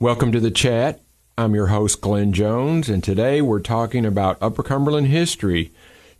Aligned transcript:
Welcome 0.00 0.30
to 0.30 0.38
the 0.38 0.52
chat. 0.52 1.00
I'm 1.36 1.56
your 1.56 1.66
host, 1.66 2.00
Glenn 2.00 2.32
Jones, 2.32 2.88
and 2.88 3.02
today 3.02 3.42
we're 3.42 3.58
talking 3.58 4.06
about 4.06 4.38
Upper 4.40 4.62
Cumberland 4.62 5.08
history. 5.08 5.72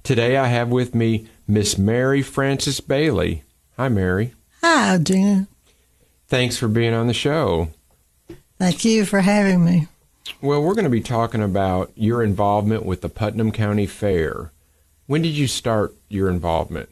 Today 0.03 0.37
I 0.37 0.49
have 0.49 0.69
with 0.69 0.97
me 0.97 1.29
Miss 1.47 1.79
Mary 1.79 2.21
Frances 2.21 2.80
Bailey. 2.80 3.45
Hi, 3.77 3.88
Mary. 3.88 4.35
Hi, 4.62 4.99
Gina. 4.99 5.46
Thanks 6.27 6.56
for 6.56 6.67
being 6.67 6.93
on 6.93 7.06
the 7.06 7.14
show. 7.14 7.69
Thank 8.59 8.85
you 8.85 9.04
for 9.04 9.21
having 9.21 9.64
me. 9.64 9.87
Well, 10.42 10.60
we're 10.60 10.74
going 10.74 10.83
to 10.83 10.90
be 10.90 11.01
talking 11.01 11.45
about 11.45 11.92
your 11.95 12.24
involvement 12.24 12.85
with 12.85 13.01
the 13.01 13.08
Putnam 13.08 13.53
County 13.53 13.87
Fair. 13.87 14.51
When 15.06 15.22
did 15.22 15.37
you 15.37 15.47
start 15.47 15.95
your 16.09 16.29
involvement? 16.29 16.88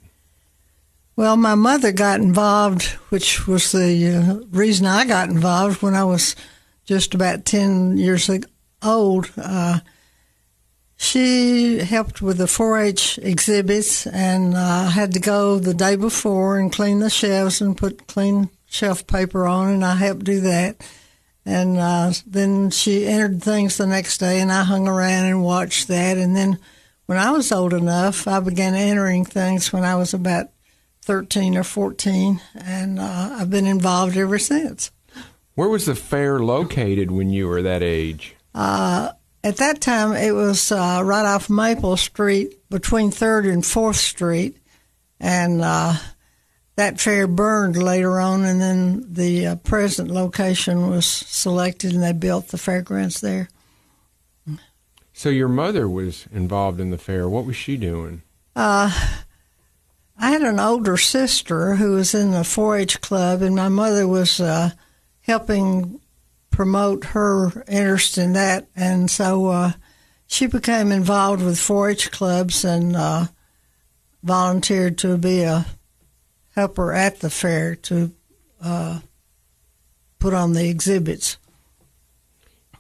Well, 1.17 1.37
my 1.37 1.57
mother 1.57 1.91
got 1.91 2.21
involved, 2.21 2.85
which 3.09 3.49
was 3.49 3.73
the 3.73 4.07
uh, 4.07 4.47
reason 4.57 4.87
I 4.87 5.05
got 5.05 5.31
involved 5.31 5.83
when 5.83 5.95
I 5.95 6.05
was 6.05 6.37
just 6.87 7.15
about 7.15 7.45
10 7.45 7.99
years 7.99 8.31
old. 8.83 9.31
Uh, 9.37 9.81
she 10.97 11.79
helped 11.79 12.23
with 12.23 12.39
the 12.39 12.47
4 12.47 12.79
H 12.79 13.19
exhibits 13.23 14.07
and 14.07 14.55
uh, 14.55 14.89
had 14.89 15.13
to 15.13 15.21
go 15.21 15.59
the 15.59 15.75
day 15.75 15.97
before 15.97 16.59
and 16.59 16.73
clean 16.73 17.01
the 17.01 17.11
shelves 17.11 17.61
and 17.61 17.77
put 17.77 18.07
clean 18.07 18.49
shelf 18.65 19.07
paper 19.07 19.47
on, 19.47 19.69
and 19.69 19.85
I 19.85 19.97
helped 19.97 20.25
do 20.25 20.41
that. 20.41 20.77
And 21.45 21.79
uh, 21.79 22.13
then 22.27 22.71
she 22.71 23.07
entered 23.07 23.43
things 23.43 23.77
the 23.77 23.87
next 23.87 24.19
day, 24.19 24.41
and 24.41 24.51
I 24.51 24.65
hung 24.65 24.89
around 24.89 25.27
and 25.27 25.45
watched 25.45 25.87
that. 25.89 26.17
And 26.17 26.35
then 26.35 26.59
when 27.07 27.19
I 27.19 27.31
was 27.31 27.53
old 27.53 27.73
enough, 27.73 28.27
I 28.27 28.41
began 28.41 28.75
entering 28.75 29.25
things 29.25 29.73
when 29.73 29.85
I 29.85 29.95
was 29.97 30.13
about 30.15 30.49
13 31.03 31.57
or 31.57 31.63
14, 31.63 32.41
and 32.57 32.99
uh, 32.99 33.37
I've 33.39 33.51
been 33.51 33.67
involved 33.67 34.17
ever 34.17 34.39
since. 34.39 34.91
Where 35.57 35.71
was 35.71 35.87
the 35.87 35.95
fair 35.95 36.39
located 36.39 37.11
when 37.11 37.31
you 37.31 37.49
were 37.49 37.63
that 37.63 37.83
age? 37.83 38.37
Uh, 38.55 39.13
at 39.43 39.57
that 39.57 39.81
time, 39.81 40.13
it 40.13 40.33
was 40.33 40.71
uh, 40.71 41.01
right 41.03 41.25
off 41.25 41.49
Maple 41.49 41.97
Street 41.97 42.69
between 42.69 43.11
3rd 43.11 43.51
and 43.51 43.63
4th 43.63 43.97
Street. 43.97 44.59
And 45.19 45.63
uh, 45.63 45.95
that 46.77 47.01
fair 47.01 47.27
burned 47.27 47.83
later 47.83 48.21
on, 48.21 48.45
and 48.45 48.61
then 48.61 49.07
the 49.11 49.47
uh, 49.47 49.57
present 49.57 50.11
location 50.11 50.91
was 50.91 51.07
selected, 51.07 51.95
and 51.95 52.03
they 52.03 52.13
built 52.13 52.49
the 52.49 52.59
fairgrounds 52.59 53.23
there. 53.23 53.49
So 55.15 55.31
your 55.31 55.49
mother 55.49 55.89
was 55.89 56.27
involved 56.31 56.81
in 56.81 56.91
the 56.91 56.99
fair. 56.99 57.31
What 57.31 57.47
was 57.47 57.57
she 57.57 57.79
doing? 57.79 58.21
Uh, 58.55 58.91
I 60.19 60.31
had 60.31 60.43
an 60.43 60.61
older 60.61 60.99
sister 60.99 61.77
who 61.77 61.93
was 61.93 62.15
in 62.15 62.33
the 62.33 62.41
4-H 62.41 63.01
club, 63.01 63.41
and 63.41 63.57
my 63.57 63.71
mother 63.71 64.07
was 64.07 64.39
uh, 64.39 64.73
helping 65.27 66.01
promote 66.51 67.05
her 67.07 67.65
interest 67.69 68.17
in 68.17 68.33
that, 68.35 68.67
and 68.77 69.11
so 69.11 69.47
uh, 69.47 69.73
she 70.27 70.47
became 70.47 70.93
involved 70.93 71.43
with 71.43 71.57
4-H 71.57 72.11
clubs 72.13 72.65
and 72.65 72.97
uh, 72.97 73.27
volunteered 74.23 74.97
to 74.99 75.19
be 75.19 75.43
a 75.43 75.67
helper 76.55 76.93
at 76.93 77.21
the 77.21 77.31
fair 77.31 77.75
to 77.77 78.13
uh, 78.63 79.01
put 80.19 80.33
on 80.33 80.53
the 80.53 80.69
exhibits. 80.69 81.37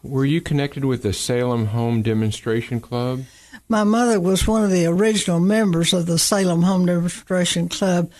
Were 0.03 0.25
you 0.25 0.41
connected 0.41 0.85
with 0.85 1.03
the 1.03 1.13
Salem 1.13 1.67
Home 1.67 2.01
Demonstration 2.01 2.81
Club? 2.81 3.25
My 3.69 3.83
mother 3.83 4.21
was 4.21 4.47
one 4.47 4.63
of 4.63 4.71
the 4.71 4.87
original 4.87 5.41
members 5.41 5.93
of 5.93 6.07
the 6.07 6.19
Salem 6.19 6.63
Home 6.63 6.87
Demonstration 6.87 7.69
Club. 7.69 8.11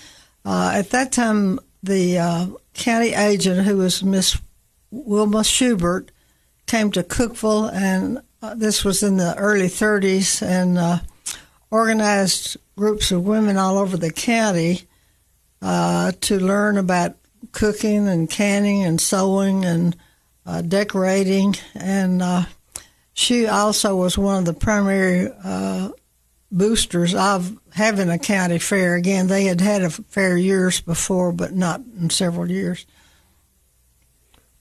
Uh, 0.45 0.73
at 0.75 0.91
that 0.91 1.13
time, 1.13 1.61
the 1.87 2.19
uh, 2.19 2.47
county 2.75 3.15
agent, 3.15 3.67
who 3.67 3.79
was 3.79 4.03
Miss 4.03 4.39
Wilma 4.91 5.43
Schubert, 5.43 6.11
came 6.67 6.91
to 6.93 7.03
Cookeville, 7.03 7.73
and 7.73 8.21
uh, 8.43 8.55
this 8.55 8.85
was 8.85 9.03
in 9.03 9.17
the 9.17 9.35
early 9.37 9.69
30s, 9.69 10.43
and 10.43 10.79
uh, 10.79 10.99
organized 11.71 12.57
groups 12.77 13.11
of 13.11 13.25
women 13.25 13.57
all 13.57 13.79
over 13.79 13.97
the 13.97 14.13
county 14.13 14.83
uh, 15.63 16.13
to 16.21 16.39
learn 16.39 16.77
about 16.77 17.17
cooking 17.53 18.09
and 18.09 18.29
canning 18.29 18.83
and 18.83 19.01
sewing 19.01 19.65
and 19.65 19.97
uh, 20.45 20.61
decorating. 20.61 21.55
And 21.75 22.21
uh, 22.21 22.45
she 23.15 23.47
also 23.47 23.97
was 23.97 24.19
one 24.19 24.39
of 24.39 24.45
the 24.45 24.53
primary 24.53 25.31
boosters 26.51 27.15
of 27.15 27.57
having 27.73 28.09
a 28.11 28.19
county 28.19 28.59
fair. 28.59 28.95
Again, 28.95 29.27
they 29.27 29.45
had 29.45 29.61
had 29.61 29.83
a 29.83 29.91
fair 29.91 30.37
years 30.37 30.81
before, 30.81 31.33
but 31.33 31.53
not 31.53 31.81
in 31.99 32.11
several 32.11 32.51
years. 32.51 32.87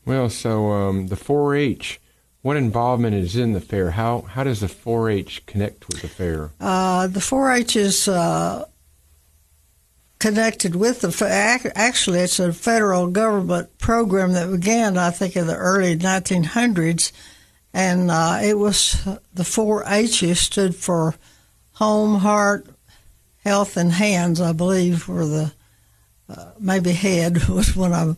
Well, 0.05 0.29
so 0.29 0.71
um, 0.71 1.07
the 1.07 1.15
4-H, 1.15 1.99
what 2.41 2.57
involvement 2.57 3.15
is 3.15 3.35
in 3.35 3.53
the 3.53 3.61
fair? 3.61 3.91
How 3.91 4.21
how 4.21 4.43
does 4.43 4.59
the 4.59 4.67
4-H 4.67 5.45
connect 5.47 5.87
with 5.87 6.01
the 6.01 6.07
fair? 6.07 6.51
Uh, 6.59 7.07
the 7.07 7.19
4-H 7.19 7.75
is 7.75 8.07
uh, 8.07 8.65
connected 10.19 10.75
with 10.75 11.01
the 11.01 11.71
actually 11.75 12.19
it's 12.19 12.39
a 12.39 12.53
federal 12.53 13.07
government 13.07 13.75
program 13.79 14.33
that 14.33 14.51
began, 14.51 14.97
I 14.97 15.09
think, 15.09 15.35
in 15.35 15.47
the 15.47 15.55
early 15.55 15.97
1900s, 15.97 17.11
and 17.73 18.11
uh, 18.11 18.39
it 18.43 18.59
was 18.59 19.03
the 19.33 19.43
4-H 19.43 20.37
stood 20.37 20.75
for 20.75 21.15
home, 21.75 22.15
heart, 22.15 22.67
health, 23.43 23.77
and 23.77 23.91
hands. 23.91 24.41
I 24.41 24.51
believe 24.51 25.07
were 25.07 25.25
the 25.25 25.53
uh, 26.27 26.51
maybe 26.59 26.91
head 26.91 27.47
was 27.47 27.75
one 27.75 27.93
of 27.93 28.07
them 28.07 28.17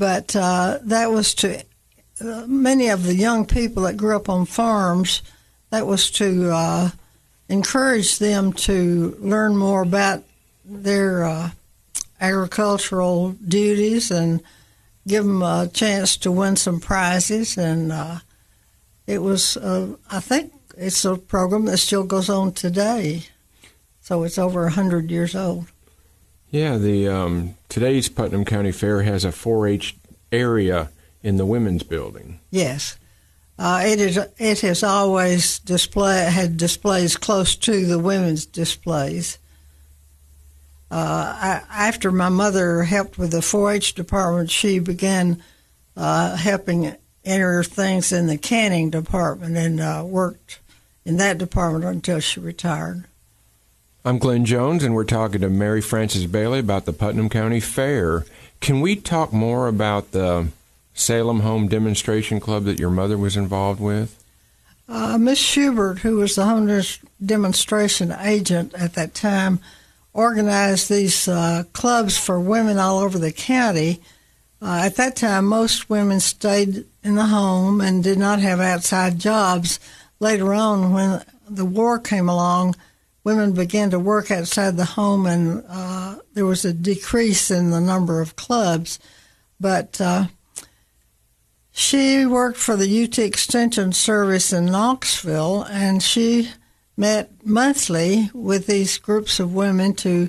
but 0.00 0.34
uh, 0.34 0.78
that 0.84 1.10
was 1.10 1.34
to 1.34 1.62
uh, 2.22 2.44
many 2.46 2.88
of 2.88 3.04
the 3.04 3.14
young 3.14 3.44
people 3.44 3.82
that 3.82 3.98
grew 3.98 4.16
up 4.16 4.30
on 4.30 4.46
farms. 4.46 5.20
That 5.68 5.86
was 5.86 6.10
to 6.12 6.50
uh, 6.50 6.90
encourage 7.50 8.18
them 8.18 8.54
to 8.54 9.14
learn 9.20 9.58
more 9.58 9.82
about 9.82 10.24
their 10.64 11.24
uh, 11.24 11.50
agricultural 12.18 13.32
duties 13.46 14.10
and 14.10 14.42
give 15.06 15.24
them 15.24 15.42
a 15.42 15.68
chance 15.70 16.16
to 16.18 16.32
win 16.32 16.56
some 16.56 16.80
prizes. 16.80 17.58
And 17.58 17.92
uh, 17.92 18.20
it 19.06 19.20
was, 19.20 19.58
I 19.58 20.20
think, 20.20 20.54
it's 20.80 21.04
a 21.04 21.16
program 21.16 21.66
that 21.66 21.76
still 21.76 22.04
goes 22.04 22.30
on 22.30 22.52
today. 22.52 23.24
So 24.00 24.24
it's 24.24 24.38
over 24.38 24.66
a 24.66 24.70
hundred 24.70 25.10
years 25.10 25.36
old. 25.36 25.66
Yeah, 26.50 26.78
the 26.78 27.06
um, 27.06 27.54
today's 27.68 28.08
Putnam 28.08 28.44
County 28.44 28.72
Fair 28.72 29.02
has 29.02 29.24
a 29.24 29.28
4-H 29.28 29.96
area 30.32 30.90
in 31.22 31.36
the 31.36 31.46
women's 31.46 31.82
building. 31.82 32.40
Yes, 32.50 32.96
uh, 33.58 33.82
it 33.84 34.00
is. 34.00 34.18
It 34.38 34.60
has 34.60 34.82
always 34.82 35.58
display 35.60 36.24
had 36.24 36.56
displays 36.56 37.16
close 37.16 37.54
to 37.56 37.86
the 37.86 37.98
women's 37.98 38.46
displays. 38.46 39.38
Uh, 40.90 41.36
I, 41.40 41.62
after 41.70 42.10
my 42.10 42.30
mother 42.30 42.82
helped 42.82 43.16
with 43.16 43.30
the 43.30 43.38
4-H 43.38 43.94
department, 43.94 44.50
she 44.50 44.80
began 44.80 45.40
uh, 45.96 46.34
helping 46.34 46.96
enter 47.24 47.62
things 47.62 48.10
in 48.10 48.26
the 48.26 48.38
canning 48.38 48.90
department 48.90 49.56
and 49.56 49.78
uh, 49.78 50.02
worked 50.04 50.58
in 51.04 51.16
that 51.16 51.38
department 51.38 51.84
until 51.84 52.20
she 52.20 52.40
retired. 52.40 53.04
I'm 54.04 54.18
Glenn 54.18 54.44
Jones, 54.44 54.82
and 54.82 54.94
we're 54.94 55.04
talking 55.04 55.42
to 55.42 55.50
Mary 55.50 55.82
Frances 55.82 56.26
Bailey 56.26 56.60
about 56.60 56.86
the 56.86 56.92
Putnam 56.92 57.28
County 57.28 57.60
Fair. 57.60 58.24
Can 58.60 58.80
we 58.80 58.96
talk 58.96 59.32
more 59.32 59.68
about 59.68 60.12
the 60.12 60.48
Salem 60.94 61.40
Home 61.40 61.68
Demonstration 61.68 62.40
Club 62.40 62.64
that 62.64 62.78
your 62.78 62.90
mother 62.90 63.18
was 63.18 63.36
involved 63.36 63.80
with? 63.80 64.16
Uh, 64.88 65.18
Miss 65.18 65.38
Schubert, 65.38 66.00
who 66.00 66.16
was 66.16 66.34
the 66.34 66.44
home 66.44 66.82
demonstration 67.24 68.10
agent 68.12 68.74
at 68.74 68.94
that 68.94 69.14
time, 69.14 69.60
organized 70.12 70.90
these 70.90 71.28
uh, 71.28 71.64
clubs 71.72 72.18
for 72.18 72.40
women 72.40 72.78
all 72.78 72.98
over 72.98 73.18
the 73.18 73.32
county. 73.32 74.00
Uh, 74.60 74.82
at 74.84 74.96
that 74.96 75.14
time, 75.14 75.44
most 75.44 75.88
women 75.88 76.20
stayed 76.20 76.84
in 77.04 77.14
the 77.14 77.26
home 77.26 77.80
and 77.80 78.02
did 78.02 78.18
not 78.18 78.40
have 78.40 78.60
outside 78.60 79.18
jobs. 79.18 79.78
Later 80.20 80.52
on, 80.52 80.92
when 80.92 81.24
the 81.48 81.64
war 81.64 81.98
came 81.98 82.28
along, 82.28 82.76
women 83.24 83.52
began 83.52 83.90
to 83.90 83.98
work 83.98 84.30
outside 84.30 84.76
the 84.76 84.84
home, 84.84 85.26
and 85.26 85.64
uh, 85.68 86.16
there 86.34 86.46
was 86.46 86.64
a 86.64 86.72
decrease 86.72 87.50
in 87.50 87.70
the 87.70 87.80
number 87.80 88.20
of 88.20 88.36
clubs. 88.36 88.98
But 89.58 90.00
uh, 90.00 90.26
she 91.72 92.26
worked 92.26 92.58
for 92.58 92.76
the 92.76 93.04
UT 93.04 93.18
Extension 93.18 93.92
Service 93.92 94.52
in 94.52 94.66
Knoxville, 94.66 95.62
and 95.62 96.02
she 96.02 96.50
met 96.96 97.30
monthly 97.44 98.30
with 98.34 98.66
these 98.66 98.98
groups 98.98 99.40
of 99.40 99.54
women 99.54 99.94
to 99.94 100.28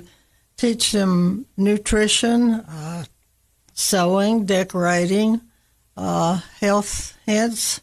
teach 0.56 0.92
them 0.92 1.44
nutrition, 1.56 2.54
uh, 2.54 3.04
sewing, 3.74 4.46
decorating, 4.46 5.40
uh, 5.96 6.40
health 6.60 7.16
hints. 7.26 7.82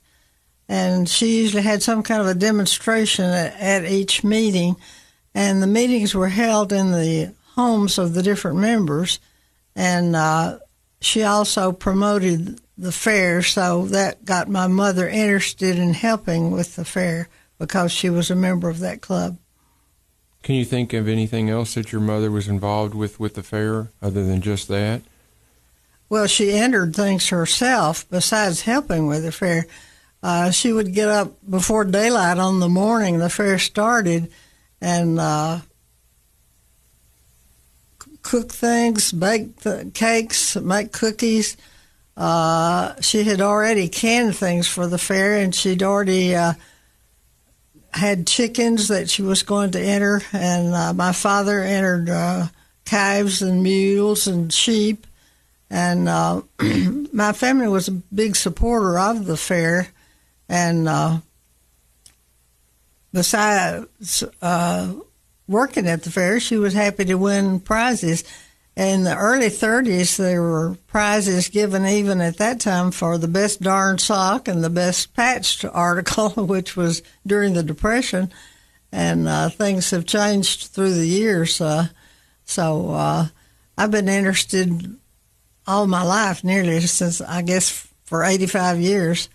And 0.70 1.10
she 1.10 1.42
usually 1.42 1.64
had 1.64 1.84
some 1.84 2.04
kind 2.04 2.22
of 2.22 2.28
a 2.28 2.36
demonstration 2.36 3.26
at, 3.26 3.60
at 3.60 3.92
each 3.92 4.24
meeting 4.24 4.78
and 5.34 5.62
the 5.62 5.68
meetings 5.68 6.16
were 6.16 6.30
held 6.30 6.74
in 6.74 6.92
the 6.92 7.34
homes 7.56 7.98
of 7.98 8.14
the 8.14 8.24
different 8.24 8.58
members. 8.58 9.20
And 9.76 10.16
uh, 10.16 10.60
she 11.02 11.24
also 11.24 11.72
promoted 11.72 12.60
the 12.78 12.92
fair, 12.92 13.42
so 13.42 13.86
that 13.88 14.26
got 14.26 14.48
my 14.48 14.68
mother 14.68 15.08
interested 15.08 15.78
in 15.78 15.94
helping 15.94 16.52
with 16.52 16.76
the 16.76 16.86
fair 16.86 17.28
because 17.58 17.92
she 17.92 18.10
was 18.10 18.32
a 18.32 18.36
member 18.36 18.70
of 18.70 18.80
that 18.80 19.02
club. 19.02 19.38
Can 20.44 20.56
you 20.56 20.64
think 20.64 20.94
of 20.94 21.08
anything 21.08 21.50
else 21.50 21.74
that 21.74 21.92
your 21.92 22.00
mother 22.00 22.32
was 22.32 22.48
involved 22.48 22.96
with 22.96 23.20
with 23.20 23.36
the 23.36 23.44
fair 23.44 23.90
other 24.02 24.24
than 24.26 24.42
just 24.42 24.70
that? 24.70 25.02
Well, 26.08 26.28
she 26.28 26.54
entered 26.54 26.96
things 26.96 27.30
herself 27.30 28.06
besides 28.10 28.62
helping 28.62 29.08
with 29.08 29.24
the 29.24 29.32
fair. 29.32 29.68
Uh, 30.22 30.52
she 30.52 30.74
would 30.74 30.94
get 30.94 31.08
up 31.08 31.34
before 31.50 31.86
daylight 31.86 32.38
on 32.38 32.60
the 32.60 32.68
morning 32.68 33.20
the 33.20 33.30
fair 33.30 33.58
started 33.58 34.30
and 34.82 35.20
uh, 35.20 35.60
cook 38.22 38.52
things, 38.52 39.12
bake 39.12 39.60
th- 39.62 39.94
cakes, 39.94 40.56
make 40.58 40.92
cookies. 40.92 41.56
Uh, 42.18 43.00
she 43.02 43.24
had 43.24 43.40
already 43.40 43.88
canned 43.88 44.36
things 44.36 44.68
for 44.68 44.88
the 44.88 44.98
fair, 44.98 45.38
and 45.38 45.56
she'd 45.56 45.84
already 45.84 46.36
uh, 46.36 46.54
had 47.92 48.28
chickens 48.28 48.90
that 48.90 49.10
she 49.10 49.22
was 49.22 49.44
going 49.44 49.72
to 49.72 49.80
enter. 49.80 50.22
And 50.34 50.74
uh, 50.74 50.94
my 50.94 51.14
father 51.14 51.62
entered 51.62 52.10
uh, 52.10 52.48
calves 52.84 53.42
and 53.42 53.64
mules 53.64 54.28
and 54.28 54.52
sheep. 54.52 55.08
And 55.70 56.06
my 57.14 57.32
family 57.32 57.70
was 57.70 57.88
a 57.88 57.92
big 57.92 58.36
supporter 58.36 59.00
of 59.00 59.26
the 59.26 59.38
fair. 59.38 59.90
And 60.50 60.90
uh, 60.90 61.20
besides 63.14 64.24
working 65.48 65.88
at 65.88 66.04
the 66.04 66.12
fair, 66.12 66.40
she 66.40 66.58
was 66.58 66.74
happy 66.74 67.06
to 67.06 67.16
win 67.16 67.60
prizes 67.62 68.24
in 68.80 69.04
the 69.04 69.18
early 69.18 69.48
30s, 69.48 70.16
there 70.16 70.42
were 70.42 70.78
prizes 70.88 71.50
given 71.50 71.86
even 71.86 72.22
at 72.22 72.38
that 72.38 72.62
time 72.62 72.92
for 72.92 73.18
the 73.18 73.28
best 73.28 73.62
darn 73.62 73.98
sock 73.98 74.48
and 74.48 74.64
the 74.64 74.70
best 74.70 75.14
patched 75.14 75.66
article, 75.74 76.30
which 76.30 76.78
was 76.78 77.02
during 77.28 77.54
the 77.54 77.64
Depression. 77.64 78.32
And 78.90 79.28
uh, 79.28 79.50
things 79.50 79.92
have 79.92 80.06
changed 80.06 80.68
through 80.68 80.94
the 80.94 81.06
years. 81.06 81.60
Uh, 81.60 81.88
so 82.46 82.92
uh, 82.92 83.28
I've 83.78 83.92
been 83.92 84.08
interested 84.08 84.96
all 85.68 85.86
my 85.86 86.04
life, 86.04 86.44
nearly 86.44 86.80
since 86.80 87.20
I 87.20 87.42
guess 87.42 87.86
for 88.06 88.24
85 88.24 88.80
years. 88.80 89.28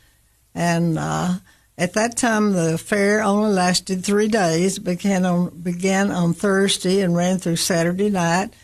And 0.54 0.98
uh, 0.98 1.34
at 1.76 1.94
that 1.94 2.16
time, 2.16 2.52
the 2.52 2.78
fair 2.78 3.22
only 3.22 3.52
lasted 3.52 4.04
three 4.04 4.28
days. 4.28 4.78
Began 4.78 5.24
on, 5.24 5.50
began 5.60 6.10
on 6.10 6.34
Thursday 6.34 7.00
and 7.00 7.16
ran 7.16 7.38
through 7.38 7.56
Saturday 7.56 8.10
night 8.10 8.54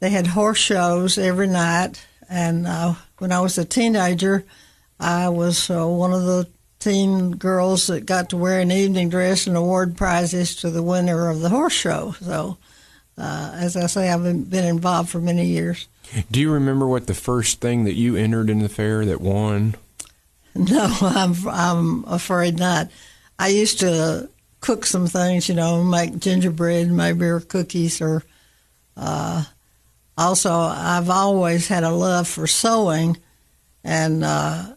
they 0.00 0.10
had 0.10 0.28
horse 0.28 0.58
shows 0.58 1.18
every 1.18 1.48
night. 1.48 2.04
And 2.28 2.66
uh, 2.66 2.94
when 3.18 3.32
I 3.32 3.40
was 3.40 3.58
a 3.58 3.64
teenager, 3.64 4.44
I 5.00 5.28
was 5.28 5.70
uh, 5.70 5.86
one 5.86 6.12
of 6.12 6.24
the 6.24 6.48
teen 6.78 7.32
girls 7.32 7.88
that 7.88 8.06
got 8.06 8.30
to 8.30 8.36
wear 8.36 8.60
an 8.60 8.70
evening 8.70 9.08
dress 9.08 9.46
and 9.46 9.56
award 9.56 9.96
prizes 9.96 10.54
to 10.56 10.70
the 10.70 10.82
winner 10.82 11.28
of 11.28 11.40
the 11.40 11.48
horse 11.48 11.72
show. 11.72 12.14
So, 12.20 12.58
uh, 13.16 13.52
as 13.54 13.76
I 13.76 13.86
say, 13.86 14.08
I've 14.08 14.22
been, 14.22 14.44
been 14.44 14.64
involved 14.64 15.10
for 15.10 15.18
many 15.18 15.46
years. 15.46 15.88
Do 16.30 16.40
you 16.40 16.52
remember 16.52 16.86
what 16.86 17.06
the 17.06 17.14
first 17.14 17.60
thing 17.60 17.84
that 17.84 17.94
you 17.94 18.16
entered 18.16 18.48
in 18.48 18.60
the 18.60 18.68
fair 18.68 19.04
that 19.04 19.20
won? 19.20 19.74
No, 20.58 20.92
I'm 21.00 21.34
I'm 21.48 22.04
afraid 22.04 22.58
not. 22.58 22.90
I 23.38 23.48
used 23.48 23.78
to 23.80 24.28
cook 24.60 24.84
some 24.84 25.06
things, 25.06 25.48
you 25.48 25.54
know, 25.54 25.84
make 25.84 26.18
gingerbread, 26.18 26.90
maybe 26.90 27.26
or 27.26 27.40
cookies, 27.40 28.00
or 28.00 28.24
uh, 28.96 29.44
also, 30.16 30.52
I've 30.52 31.10
always 31.10 31.68
had 31.68 31.84
a 31.84 31.90
love 31.90 32.26
for 32.26 32.48
sewing, 32.48 33.18
and 33.84 34.24
uh, 34.24 34.74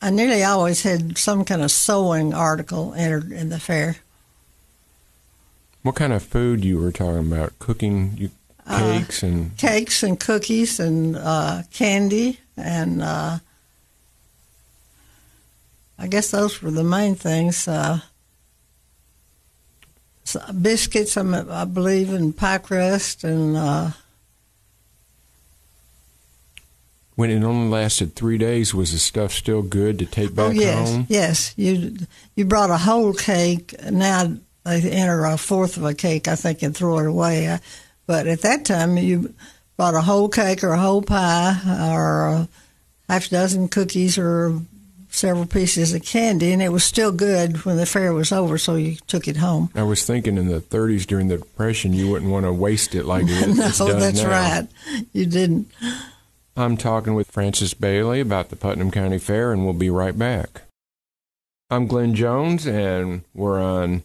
I 0.00 0.10
nearly 0.10 0.44
always 0.44 0.82
had 0.82 1.18
some 1.18 1.44
kind 1.44 1.60
of 1.60 1.72
sewing 1.72 2.32
article 2.32 2.94
entered 2.94 3.32
in 3.32 3.48
the 3.48 3.58
fair. 3.58 3.96
What 5.82 5.96
kind 5.96 6.12
of 6.12 6.22
food 6.22 6.64
you 6.64 6.78
were 6.78 6.92
talking 6.92 7.32
about? 7.32 7.58
Cooking 7.58 8.14
you, 8.16 8.30
uh, 8.64 8.78
cakes 8.78 9.24
uh, 9.24 9.26
and 9.26 9.56
cakes 9.56 10.02
and 10.04 10.20
cookies 10.20 10.78
and 10.78 11.16
uh, 11.16 11.62
candy 11.72 12.38
and 12.56 13.02
uh, 13.02 13.38
I 16.00 16.06
guess 16.06 16.30
those 16.30 16.62
were 16.62 16.70
the 16.70 16.82
main 16.82 17.14
things. 17.14 17.68
Uh, 17.68 18.00
biscuits, 20.60 21.16
I 21.16 21.64
believe, 21.64 22.12
and 22.12 22.36
pie 22.36 22.58
crust 22.58 23.24
and 23.24 23.56
uh, 23.56 23.90
when 27.20 27.30
it 27.30 27.44
only 27.44 27.68
lasted 27.68 28.14
three 28.14 28.38
days, 28.38 28.72
was 28.72 28.92
the 28.92 28.98
stuff 28.98 29.32
still 29.32 29.60
good 29.60 29.98
to 29.98 30.06
take 30.06 30.34
back 30.34 30.46
oh, 30.46 30.50
yes, 30.52 30.90
home? 30.90 31.06
Yes, 31.10 31.52
you 31.54 31.98
you 32.34 32.46
brought 32.46 32.70
a 32.70 32.78
whole 32.78 33.12
cake. 33.12 33.74
Now 33.90 34.32
they 34.64 34.80
enter 34.90 35.26
a 35.26 35.36
fourth 35.36 35.76
of 35.76 35.84
a 35.84 35.92
cake, 35.92 36.28
I 36.28 36.34
think, 36.34 36.62
and 36.62 36.74
throw 36.74 36.98
it 36.98 37.06
away. 37.06 37.46
Uh, 37.46 37.58
but 38.06 38.26
at 38.26 38.40
that 38.40 38.64
time, 38.64 38.96
you 38.96 39.34
bought 39.76 39.94
a 39.94 40.00
whole 40.00 40.30
cake 40.30 40.64
or 40.64 40.70
a 40.70 40.78
whole 40.78 41.02
pie 41.02 41.60
or 41.92 42.28
a 42.28 42.48
half 43.10 43.26
a 43.26 43.28
dozen 43.28 43.68
cookies 43.68 44.16
or 44.16 44.58
several 45.10 45.46
pieces 45.46 45.92
of 45.92 46.02
candy, 46.02 46.52
and 46.52 46.62
it 46.62 46.70
was 46.70 46.84
still 46.84 47.12
good 47.12 47.64
when 47.64 47.76
the 47.76 47.86
fair 47.86 48.12
was 48.12 48.32
over, 48.32 48.58
so 48.58 48.76
you 48.76 48.96
took 49.06 49.28
it 49.28 49.36
home. 49.36 49.70
I 49.74 49.82
was 49.82 50.04
thinking 50.04 50.38
in 50.38 50.48
the 50.48 50.60
30s 50.60 51.06
during 51.06 51.28
the 51.28 51.38
Depression, 51.38 51.92
you 51.92 52.10
wouldn't 52.10 52.30
want 52.30 52.46
to 52.46 52.52
waste 52.52 52.94
it 52.94 53.04
like 53.04 53.24
it, 53.26 53.48
no, 53.56 53.66
it's 53.66 53.78
done 53.78 53.98
that's 53.98 54.22
now. 54.22 54.30
right. 54.30 54.68
You 55.12 55.26
didn't. 55.26 55.70
I'm 56.56 56.76
talking 56.76 57.14
with 57.14 57.30
Frances 57.30 57.74
Bailey 57.74 58.20
about 58.20 58.50
the 58.50 58.56
Putnam 58.56 58.90
County 58.90 59.18
Fair, 59.18 59.52
and 59.52 59.64
we'll 59.64 59.74
be 59.74 59.90
right 59.90 60.18
back. 60.18 60.62
I'm 61.70 61.86
Glenn 61.86 62.14
Jones, 62.14 62.66
and 62.66 63.22
we're 63.32 63.60
on 63.60 64.02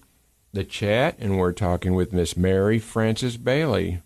the 0.53 0.63
chat, 0.63 1.15
and 1.19 1.37
we're 1.37 1.51
talking 1.51 1.95
with 1.95 2.13
Miss 2.13 2.37
Mary 2.37 2.79
Frances 2.79 3.37
Bailey. 3.37 4.01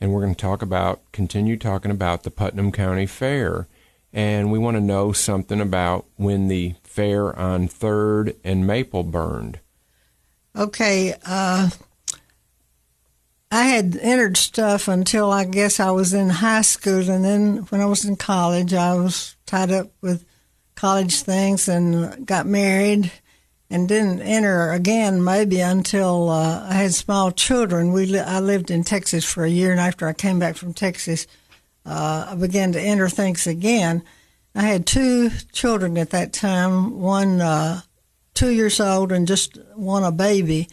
And 0.00 0.12
we're 0.12 0.22
going 0.22 0.34
to 0.34 0.40
talk 0.40 0.62
about, 0.62 1.00
continue 1.12 1.56
talking 1.56 1.90
about 1.90 2.22
the 2.22 2.30
Putnam 2.30 2.70
County 2.70 3.06
Fair. 3.06 3.66
And 4.12 4.50
we 4.50 4.58
want 4.58 4.76
to 4.76 4.80
know 4.80 5.12
something 5.12 5.60
about 5.60 6.06
when 6.16 6.48
the 6.48 6.74
fair 6.82 7.36
on 7.38 7.68
3rd 7.68 8.36
and 8.44 8.66
Maple 8.66 9.02
burned. 9.02 9.60
Okay, 10.56 11.14
uh, 11.26 11.68
I 13.50 13.64
had 13.64 13.98
entered 14.00 14.38
stuff 14.38 14.88
until 14.88 15.30
I 15.30 15.44
guess 15.44 15.78
I 15.78 15.90
was 15.90 16.14
in 16.14 16.30
high 16.30 16.62
school, 16.62 17.10
and 17.10 17.24
then 17.24 17.56
when 17.68 17.82
I 17.82 17.86
was 17.86 18.04
in 18.06 18.16
college, 18.16 18.72
I 18.72 18.94
was 18.94 19.36
tied 19.44 19.70
up 19.70 19.90
with 20.00 20.24
college 20.74 21.20
things 21.20 21.68
and 21.68 22.26
got 22.26 22.46
married, 22.46 23.12
and 23.68 23.88
didn't 23.88 24.20
enter 24.20 24.70
again 24.70 25.22
maybe 25.22 25.60
until 25.60 26.30
uh, 26.30 26.66
I 26.68 26.74
had 26.74 26.94
small 26.94 27.32
children. 27.32 27.92
We 27.92 28.06
li- 28.06 28.20
I 28.20 28.40
lived 28.40 28.70
in 28.70 28.84
Texas 28.84 29.24
for 29.24 29.44
a 29.44 29.50
year, 29.50 29.72
and 29.72 29.80
after 29.80 30.06
I 30.06 30.12
came 30.12 30.38
back 30.38 30.56
from 30.56 30.72
Texas, 30.72 31.26
uh, 31.86 32.28
I 32.30 32.34
began 32.34 32.72
to 32.72 32.80
enter 32.80 33.08
things 33.08 33.46
again. 33.46 34.02
I 34.54 34.62
had 34.62 34.86
two 34.86 35.30
children 35.52 35.96
at 35.98 36.10
that 36.10 36.32
time, 36.32 36.98
one 37.00 37.40
uh, 37.40 37.82
two 38.34 38.50
years 38.50 38.80
old 38.80 39.12
and 39.12 39.26
just 39.26 39.58
one 39.74 40.02
a 40.04 40.12
baby 40.12 40.68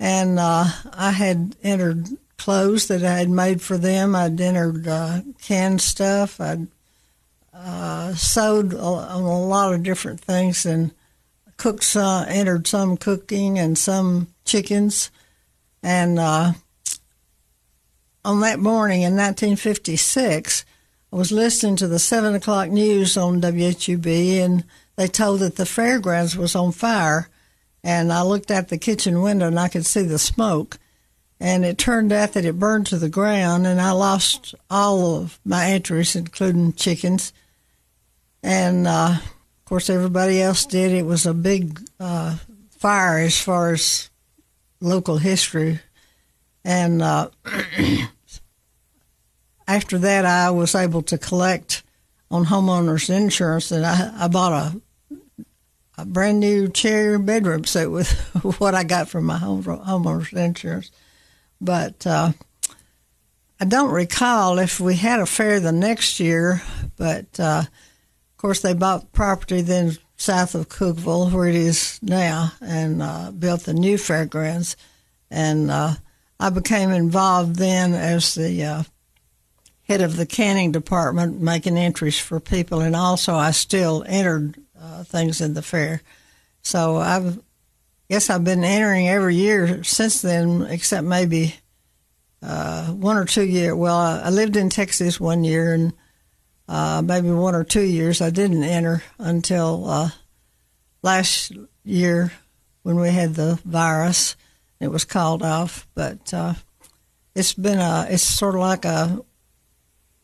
and 0.00 0.38
uh, 0.38 0.66
I 0.92 1.10
had 1.10 1.56
entered 1.62 2.08
clothes 2.36 2.88
that 2.88 3.04
I 3.04 3.18
had 3.18 3.30
made 3.30 3.60
for 3.60 3.76
them. 3.76 4.14
I'd 4.14 4.40
entered 4.40 4.86
uh, 4.86 5.22
canned 5.42 5.80
stuff. 5.80 6.40
I'd 6.40 6.68
uh, 7.52 8.14
sewed 8.14 8.74
on 8.74 9.22
a 9.22 9.40
lot 9.40 9.74
of 9.74 9.82
different 9.82 10.20
things 10.20 10.64
and 10.64 10.92
cooked 11.56 11.82
some, 11.82 12.26
entered 12.28 12.66
some 12.66 12.96
cooking 12.96 13.58
and 13.58 13.76
some 13.76 14.28
chickens. 14.44 15.10
And 15.82 16.18
uh, 16.18 16.52
on 18.28 18.40
that 18.40 18.60
morning 18.60 19.00
in 19.00 19.16
1956, 19.16 20.66
I 21.10 21.16
was 21.16 21.32
listening 21.32 21.76
to 21.76 21.88
the 21.88 21.98
7 21.98 22.34
o'clock 22.34 22.68
news 22.68 23.16
on 23.16 23.40
WHUB, 23.40 24.06
and 24.44 24.64
they 24.96 25.06
told 25.08 25.40
that 25.40 25.56
the 25.56 25.64
fairgrounds 25.64 26.36
was 26.36 26.54
on 26.54 26.72
fire 26.72 27.30
and 27.82 28.12
I 28.12 28.20
looked 28.20 28.50
out 28.50 28.68
the 28.68 28.76
kitchen 28.76 29.22
window 29.22 29.46
and 29.46 29.58
I 29.58 29.68
could 29.68 29.86
see 29.86 30.02
the 30.02 30.18
smoke. 30.18 30.78
And 31.40 31.64
it 31.64 31.78
turned 31.78 32.12
out 32.12 32.34
that 32.34 32.44
it 32.44 32.58
burned 32.58 32.86
to 32.88 32.98
the 32.98 33.08
ground, 33.08 33.66
and 33.66 33.80
I 33.80 33.92
lost 33.92 34.54
all 34.68 35.16
of 35.16 35.38
my 35.42 35.70
entries, 35.70 36.14
including 36.14 36.74
chickens. 36.74 37.32
And 38.42 38.86
uh, 38.86 39.20
of 39.20 39.64
course, 39.64 39.88
everybody 39.88 40.42
else 40.42 40.66
did. 40.66 40.92
It 40.92 41.06
was 41.06 41.24
a 41.24 41.32
big 41.32 41.80
uh, 41.98 42.36
fire 42.72 43.20
as 43.20 43.40
far 43.40 43.72
as 43.72 44.10
local 44.80 45.16
history. 45.16 45.80
And 46.64 47.00
uh, 47.00 47.30
after 49.68 49.98
that, 49.98 50.24
I 50.24 50.50
was 50.50 50.74
able 50.74 51.02
to 51.02 51.18
collect 51.18 51.84
on 52.30 52.46
homeowners 52.46 53.14
insurance, 53.14 53.70
and 53.70 53.86
I, 53.86 54.24
I 54.24 54.28
bought 54.28 54.52
a 54.52 54.80
a 55.98 56.04
brand 56.04 56.38
new 56.38 56.68
chair 56.68 57.18
bedroom 57.18 57.64
set 57.64 57.90
with 57.90 58.12
what 58.60 58.74
I 58.74 58.84
got 58.84 59.08
from 59.08 59.24
my 59.24 59.36
home 59.36 59.64
homeowner's 59.64 60.32
insurance. 60.32 60.92
But 61.60 62.06
uh, 62.06 62.32
I 63.60 63.64
don't 63.64 63.90
recall 63.90 64.60
if 64.60 64.78
we 64.78 64.94
had 64.94 65.18
a 65.18 65.26
fair 65.26 65.58
the 65.58 65.72
next 65.72 66.20
year, 66.20 66.62
but 66.96 67.40
uh, 67.40 67.64
of 67.66 68.36
course, 68.36 68.60
they 68.60 68.74
bought 68.74 69.12
property 69.12 69.60
then 69.60 69.98
south 70.16 70.54
of 70.54 70.68
Cookeville, 70.68 71.32
where 71.32 71.48
it 71.48 71.56
is 71.56 71.98
now, 72.00 72.52
and 72.60 73.02
uh, 73.02 73.32
built 73.32 73.62
the 73.62 73.74
new 73.74 73.98
fairgrounds. 73.98 74.76
And 75.32 75.68
uh, 75.68 75.94
I 76.38 76.50
became 76.50 76.90
involved 76.90 77.56
then 77.56 77.92
as 77.94 78.36
the 78.36 78.64
uh, 78.64 78.82
head 79.88 80.00
of 80.02 80.16
the 80.16 80.26
canning 80.26 80.70
department, 80.70 81.40
making 81.40 81.78
entries 81.78 82.18
for 82.18 82.38
people, 82.40 82.80
and 82.80 82.94
also 82.94 83.34
I 83.34 83.52
still 83.52 84.04
entered 84.06 84.60
uh, 84.80 85.04
things 85.04 85.40
in 85.40 85.54
the 85.54 85.62
fair. 85.62 86.02
So 86.62 86.96
I've 86.96 87.38
guess 88.08 88.30
I've 88.30 88.44
been 88.44 88.64
entering 88.64 89.08
every 89.08 89.34
year 89.34 89.84
since 89.84 90.22
then, 90.22 90.62
except 90.62 91.06
maybe 91.06 91.54
uh, 92.42 92.86
one 92.86 93.16
or 93.16 93.24
two 93.24 93.44
years. 93.44 93.74
Well, 93.74 93.96
I 93.96 94.30
lived 94.30 94.56
in 94.56 94.70
Texas 94.70 95.20
one 95.20 95.44
year, 95.44 95.74
and 95.74 95.92
uh, 96.68 97.02
maybe 97.04 97.30
one 97.30 97.54
or 97.54 97.64
two 97.64 97.82
years 97.82 98.20
I 98.20 98.30
didn't 98.30 98.64
enter 98.64 99.02
until 99.18 99.88
uh, 99.88 100.10
last 101.02 101.52
year 101.84 102.32
when 102.82 102.96
we 102.96 103.10
had 103.10 103.34
the 103.34 103.60
virus. 103.64 104.36
It 104.80 104.88
was 104.88 105.04
called 105.04 105.42
off, 105.42 105.86
but 105.94 106.32
uh, 106.32 106.54
it's 107.34 107.52
been 107.52 107.78
a. 107.78 108.06
It's 108.08 108.22
sort 108.22 108.54
of 108.54 108.60
like 108.60 108.84
a. 108.84 109.22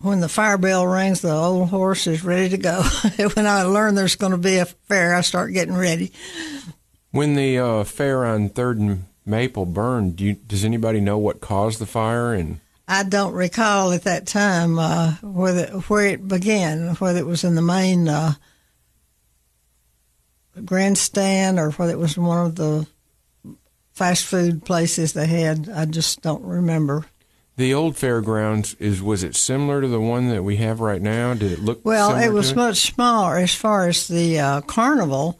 When 0.05 0.21
the 0.21 0.29
fire 0.29 0.59
bell 0.59 0.87
rings, 0.87 1.23
the 1.23 1.33
old 1.33 1.71
horse 1.71 2.07
is 2.07 2.23
ready 2.23 2.51
to 2.51 2.59
go. 2.59 2.83
when 3.33 3.47
I 3.47 3.63
learn 3.63 3.95
there's 3.95 4.17
going 4.17 4.33
to 4.33 4.39
be 4.39 4.59
a 4.59 4.67
fair, 4.67 5.15
I 5.15 5.23
start 5.23 5.55
getting 5.55 5.75
ready. 5.75 6.13
When 7.11 7.37
the 7.37 7.59
uh, 7.59 7.85
fair 7.85 8.27
on 8.27 8.51
Third 8.51 8.77
and 8.77 9.07
Maple 9.25 9.65
burned, 9.65 10.17
do 10.17 10.25
you, 10.25 10.35
does 10.35 10.63
anybody 10.63 11.01
know 11.01 11.17
what 11.17 11.41
caused 11.41 11.79
the 11.79 11.87
fire? 11.87 12.35
And 12.35 12.61
I 12.87 13.05
don't 13.05 13.33
recall 13.33 13.93
at 13.93 14.03
that 14.03 14.27
time 14.27 14.79
uh, 14.79 15.13
whether 15.23 15.69
where 15.69 16.09
it 16.09 16.29
began, 16.29 16.97
whether 16.97 17.21
it 17.21 17.27
was 17.27 17.43
in 17.43 17.55
the 17.55 17.63
main 17.63 18.07
uh, 18.07 18.35
grandstand 20.67 21.59
or 21.59 21.71
whether 21.71 21.93
it 21.93 21.99
was 21.99 22.19
one 22.19 22.45
of 22.45 22.57
the 22.57 22.87
fast 23.95 24.27
food 24.27 24.67
places 24.67 25.15
they 25.15 25.29
had. 25.29 25.71
I 25.71 25.87
just 25.87 26.21
don't 26.21 26.45
remember. 26.45 27.07
The 27.57 27.73
old 27.73 27.97
fairgrounds 27.97 28.75
is 28.75 29.01
was 29.01 29.23
it 29.23 29.37
similar 29.37 29.81
to 29.81 29.87
the 29.87 30.01
one 30.01 30.29
that 30.31 30.43
we 30.43 30.57
have 30.57 30.81
right 30.81 31.01
now? 31.01 31.35
Did 31.35 31.53
it 31.53 31.61
look 31.61 31.85
well? 31.85 32.17
It 32.17 32.33
was 32.33 32.51
it? 32.51 32.57
much 32.57 32.79
smaller 32.79 33.37
as 33.37 33.55
far 33.55 33.89
as 33.89 34.09
the 34.09 34.41
uh, 34.41 34.61
carnival. 34.63 35.39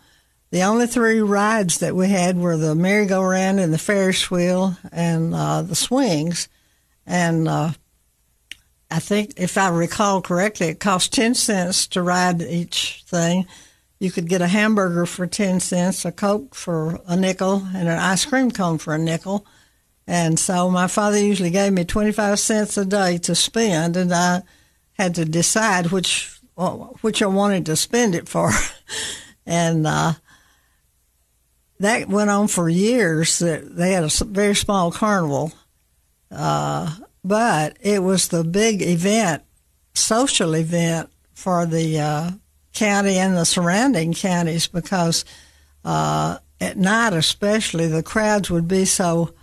The 0.51 0.63
only 0.63 0.87
three 0.87 1.21
rides 1.21 1.79
that 1.79 1.97
we 1.97 2.09
had 2.09 2.39
were 2.39 2.57
the 2.57 2.77
merry-go-round 2.77 3.59
and 3.59 3.73
the 3.73 3.79
Ferris 3.79 4.31
wheel 4.31 4.77
and 4.93 5.35
uh, 5.35 5.63
the 5.63 5.75
swings. 5.75 6.49
And 7.05 7.49
uh, 7.49 7.73
I 8.89 9.01
think, 9.01 9.33
if 9.37 9.59
I 9.59 9.69
recall 9.71 10.23
correctly, 10.23 10.69
it 10.69 10.79
cost 10.79 11.13
10 11.13 11.35
cents 11.35 11.89
to 11.89 12.03
ride 12.03 12.41
each 12.41 13.03
thing. 13.09 13.49
You 13.99 14.13
could 14.13 14.29
get 14.29 14.43
a 14.43 14.47
hamburger 14.47 15.07
for 15.07 15.27
10 15.27 15.59
cents, 15.59 16.05
a 16.05 16.13
Coke 16.13 16.55
for 16.55 17.01
a 17.09 17.17
nickel, 17.17 17.67
and 17.75 17.89
an 17.89 17.99
ice 17.99 18.25
cream 18.25 18.53
cone 18.53 18.79
for 18.79 18.95
a 18.95 18.99
nickel. 18.99 19.45
And 20.07 20.39
so 20.39 20.71
my 20.71 20.87
father 20.87 21.19
usually 21.19 21.51
gave 21.51 21.73
me 21.73 21.85
25 21.85 22.39
cents 22.39 22.77
a 22.77 22.85
day 22.85 23.19
to 23.19 23.35
spend, 23.35 23.97
and 23.97 24.13
I 24.13 24.43
had 24.93 25.15
to 25.17 25.25
decide 25.25 25.91
which 25.91 26.31
which 27.01 27.21
I 27.21 27.27
wanted 27.27 27.67
to 27.67 27.77
spend 27.77 28.15
it 28.15 28.29
for. 28.29 28.53
and 29.47 29.87
uh, 29.87 30.13
that 31.81 32.09
went 32.09 32.31
on 32.31 32.49
for 32.49 32.69
years. 32.69 33.39
They 33.39 33.93
had 33.93 34.05
a 34.05 34.25
very 34.25 34.55
small 34.55 34.93
carnival, 34.93 35.53
uh, 36.31 36.95
but 37.25 37.77
it 37.81 38.03
was 38.03 38.29
the 38.29 38.45
big 38.45 38.83
event, 38.83 39.43
social 39.95 40.55
event 40.55 41.11
for 41.33 41.67
the 41.67 41.99
uh, 41.99 42.31
county 42.73 43.17
and 43.17 43.37
the 43.37 43.45
surrounding 43.45 44.13
counties 44.13 44.67
because 44.67 45.25
uh, 45.85 46.39
at 46.61 46.77
night, 46.77 47.13
especially, 47.13 47.87
the 47.89 48.03
crowds 48.03 48.51
would 48.51 48.69
be 48.69 48.85
so 48.85 49.35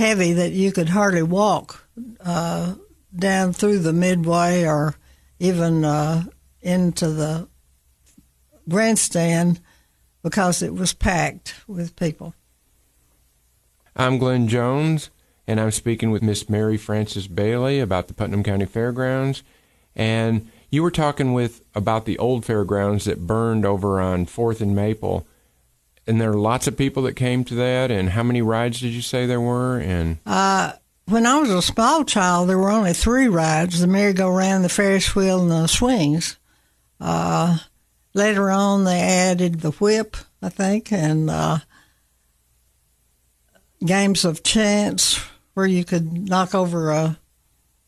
heavy 0.00 0.32
that 0.32 0.52
you 0.52 0.72
could 0.72 0.88
hardly 0.88 1.22
walk 1.22 1.86
uh, 2.24 2.74
down 3.14 3.52
through 3.52 3.78
the 3.78 3.92
midway 3.92 4.64
or 4.64 4.94
even 5.38 5.84
uh, 5.84 6.24
into 6.62 7.10
the 7.10 7.46
grandstand 8.66 9.60
because 10.22 10.62
it 10.62 10.74
was 10.74 10.94
packed 10.94 11.54
with 11.66 11.96
people. 11.96 12.34
I'm 13.94 14.16
Glenn 14.16 14.48
Jones, 14.48 15.10
and 15.46 15.60
I'm 15.60 15.70
speaking 15.70 16.10
with 16.10 16.22
Miss 16.22 16.48
Mary 16.48 16.78
Frances 16.78 17.28
Bailey 17.28 17.78
about 17.78 18.08
the 18.08 18.14
Putnam 18.14 18.42
County 18.42 18.64
Fairgrounds. 18.64 19.42
And 19.94 20.50
you 20.70 20.82
were 20.82 20.90
talking 20.90 21.34
with 21.34 21.60
about 21.74 22.06
the 22.06 22.16
old 22.16 22.46
fairgrounds 22.46 23.04
that 23.04 23.26
burned 23.26 23.66
over 23.66 24.00
on 24.00 24.24
Fourth 24.24 24.62
and 24.62 24.74
Maple. 24.74 25.26
And 26.06 26.20
there 26.20 26.30
are 26.30 26.38
lots 26.38 26.66
of 26.66 26.76
people 26.76 27.02
that 27.04 27.14
came 27.14 27.44
to 27.44 27.54
that. 27.56 27.90
And 27.90 28.10
how 28.10 28.22
many 28.22 28.42
rides 28.42 28.80
did 28.80 28.92
you 28.92 29.02
say 29.02 29.26
there 29.26 29.40
were? 29.40 29.78
And 29.78 30.18
uh, 30.26 30.72
when 31.06 31.26
I 31.26 31.38
was 31.38 31.50
a 31.50 31.62
small 31.62 32.04
child, 32.04 32.48
there 32.48 32.58
were 32.58 32.70
only 32.70 32.92
three 32.92 33.28
rides: 33.28 33.80
the 33.80 33.86
merry-go-round, 33.86 34.64
the 34.64 34.68
Ferris 34.68 35.14
wheel, 35.14 35.40
and 35.42 35.50
the 35.50 35.66
swings. 35.66 36.38
Uh, 37.00 37.58
Later 38.12 38.50
on, 38.50 38.84
they 38.84 39.00
added 39.00 39.60
the 39.60 39.70
whip, 39.70 40.16
I 40.42 40.48
think, 40.48 40.92
and 40.92 41.30
uh, 41.30 41.58
games 43.84 44.24
of 44.24 44.42
chance 44.42 45.20
where 45.54 45.66
you 45.66 45.84
could 45.84 46.28
knock 46.28 46.52
over 46.52 46.90
a 46.90 47.18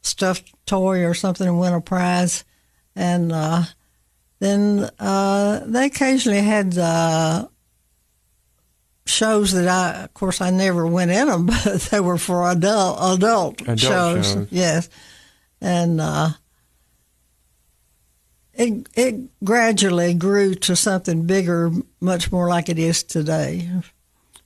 stuffed 0.00 0.54
toy 0.64 1.04
or 1.04 1.14
something 1.14 1.48
and 1.48 1.58
win 1.58 1.72
a 1.72 1.80
prize. 1.80 2.44
And 2.94 3.32
uh, 3.32 3.64
then 4.38 4.90
uh, 5.00 5.62
they 5.66 5.86
occasionally 5.86 6.40
had 6.40 6.78
uh, 6.78 7.48
shows 9.06 9.52
that 9.52 9.68
I, 9.68 10.04
of 10.04 10.14
course, 10.14 10.40
I 10.40 10.50
never 10.50 10.86
went 10.86 11.10
in 11.10 11.28
them, 11.28 11.46
but 11.64 11.82
they 11.90 12.00
were 12.00 12.18
for 12.18 12.50
adult 12.50 12.98
adult, 13.18 13.60
adult 13.62 13.80
shows. 13.80 14.32
shows. 14.32 14.48
Yes, 14.50 14.88
and 15.60 16.00
uh, 16.00 16.30
it 18.54 18.88
it 18.94 19.44
gradually 19.44 20.14
grew 20.14 20.54
to 20.54 20.76
something 20.76 21.26
bigger, 21.26 21.70
much 22.00 22.30
more 22.30 22.48
like 22.48 22.68
it 22.68 22.78
is 22.78 23.02
today. 23.02 23.68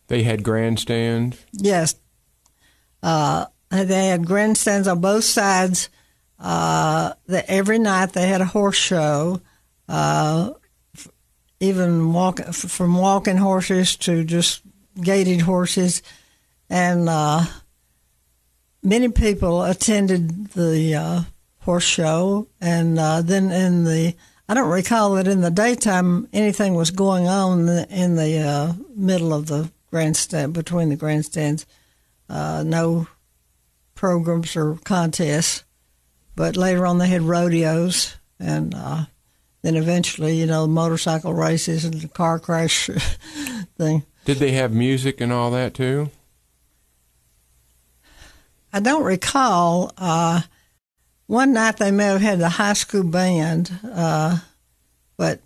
They 0.08 0.22
had 0.22 0.42
grandstands. 0.42 1.44
Yes, 1.52 1.96
uh, 3.02 3.46
they 3.70 4.08
had 4.08 4.26
grandstands 4.26 4.88
on 4.88 5.00
both 5.00 5.24
sides. 5.24 5.88
Uh, 6.38 7.14
the, 7.26 7.48
every 7.50 7.78
night 7.78 8.12
they 8.12 8.28
had 8.28 8.42
a 8.42 8.46
horse 8.46 8.76
show, 8.76 9.40
uh, 9.88 10.50
even 11.60 12.12
walk 12.12 12.40
from 12.44 12.96
walking 12.96 13.36
horses 13.36 13.96
to 13.96 14.24
just 14.24 14.62
gaited 15.00 15.42
horses, 15.42 16.02
and 16.68 17.08
uh, 17.08 17.44
many 18.82 19.08
people 19.08 19.62
attended 19.62 20.48
the 20.48 20.94
uh, 20.94 21.20
horse 21.60 21.84
show, 21.84 22.48
and 22.60 22.98
uh, 22.98 23.22
then 23.22 23.50
in 23.50 23.84
the 23.84 24.14
I 24.48 24.54
don't 24.54 24.70
recall 24.70 25.14
that 25.14 25.26
in 25.26 25.40
the 25.40 25.50
daytime 25.50 26.28
anything 26.32 26.74
was 26.74 26.92
going 26.92 27.26
on 27.26 27.68
in 27.68 28.14
the, 28.14 28.38
uh, 28.38 28.72
middle 28.94 29.34
of 29.34 29.46
the 29.46 29.70
grandstand 29.90 30.54
between 30.54 30.88
the 30.88 30.96
grandstands. 30.96 31.66
Uh, 32.28 32.62
no 32.64 33.08
programs 33.96 34.56
or 34.56 34.76
contests, 34.84 35.64
but 36.36 36.56
later 36.56 36.86
on 36.86 36.98
they 36.98 37.08
had 37.08 37.22
rodeos, 37.22 38.16
and 38.38 38.74
uh, 38.74 39.06
then 39.66 39.76
eventually, 39.76 40.36
you 40.36 40.46
know, 40.46 40.66
motorcycle 40.66 41.34
races 41.34 41.84
and 41.84 41.94
the 41.94 42.08
car 42.08 42.38
crash 42.38 42.88
thing. 43.78 44.04
Did 44.24 44.38
they 44.38 44.52
have 44.52 44.72
music 44.72 45.20
and 45.20 45.32
all 45.32 45.50
that 45.50 45.74
too? 45.74 46.10
I 48.72 48.78
don't 48.78 49.02
recall. 49.02 49.92
Uh, 49.98 50.42
one 51.26 51.52
night 51.52 51.78
they 51.78 51.90
may 51.90 52.04
have 52.04 52.20
had 52.20 52.38
the 52.38 52.48
high 52.48 52.74
school 52.74 53.02
band, 53.02 53.72
uh, 53.92 54.38
but 55.16 55.40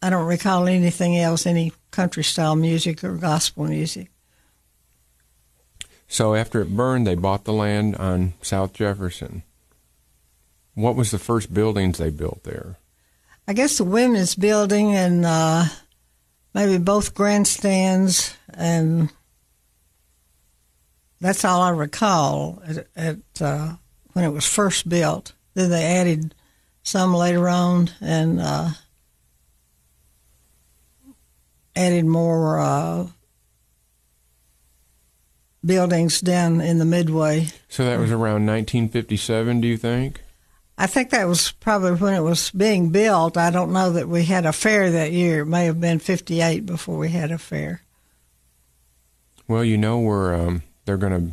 I 0.00 0.08
don't 0.08 0.26
recall 0.26 0.66
anything 0.66 1.18
else, 1.18 1.44
any 1.44 1.72
country 1.90 2.24
style 2.24 2.56
music 2.56 3.04
or 3.04 3.16
gospel 3.16 3.64
music. 3.64 4.10
So 6.06 6.34
after 6.34 6.62
it 6.62 6.74
burned, 6.74 7.06
they 7.06 7.16
bought 7.16 7.44
the 7.44 7.52
land 7.52 7.96
on 7.96 8.32
South 8.40 8.72
Jefferson. 8.72 9.42
What 10.74 10.96
was 10.96 11.10
the 11.10 11.18
first 11.18 11.52
buildings 11.52 11.98
they 11.98 12.10
built 12.10 12.44
there? 12.44 12.77
I 13.48 13.54
guess 13.54 13.78
the 13.78 13.84
women's 13.84 14.34
building 14.34 14.94
and 14.94 15.24
uh, 15.24 15.64
maybe 16.52 16.76
both 16.76 17.14
grandstands, 17.14 18.36
and 18.52 19.08
that's 21.18 21.46
all 21.46 21.62
I 21.62 21.70
recall 21.70 22.62
at, 22.66 22.86
at 22.94 23.16
uh, 23.40 23.76
when 24.12 24.26
it 24.26 24.34
was 24.34 24.46
first 24.46 24.86
built. 24.86 25.32
Then 25.54 25.70
they 25.70 25.82
added 25.82 26.34
some 26.82 27.14
later 27.14 27.48
on 27.48 27.88
and 28.02 28.38
uh, 28.38 28.68
added 31.74 32.04
more 32.04 32.60
uh, 32.60 33.06
buildings 35.64 36.20
down 36.20 36.60
in 36.60 36.76
the 36.76 36.84
midway. 36.84 37.46
So 37.70 37.86
that 37.86 37.98
was 37.98 38.10
around 38.10 38.44
1957, 38.44 39.62
do 39.62 39.68
you 39.68 39.78
think? 39.78 40.20
I 40.80 40.86
think 40.86 41.10
that 41.10 41.26
was 41.26 41.50
probably 41.50 41.92
when 41.92 42.14
it 42.14 42.22
was 42.22 42.52
being 42.52 42.90
built. 42.90 43.36
I 43.36 43.50
don't 43.50 43.72
know 43.72 43.90
that 43.90 44.08
we 44.08 44.24
had 44.24 44.46
a 44.46 44.52
fair 44.52 44.92
that 44.92 45.10
year. 45.10 45.40
It 45.40 45.46
may 45.46 45.64
have 45.64 45.80
been 45.80 45.98
58 45.98 46.64
before 46.66 46.96
we 46.96 47.08
had 47.08 47.32
a 47.32 47.38
fair. 47.38 47.82
Well, 49.48 49.64
you 49.64 49.76
know, 49.76 49.98
we're 49.98 50.32
um, 50.36 50.62
they're 50.84 50.96
going 50.96 51.32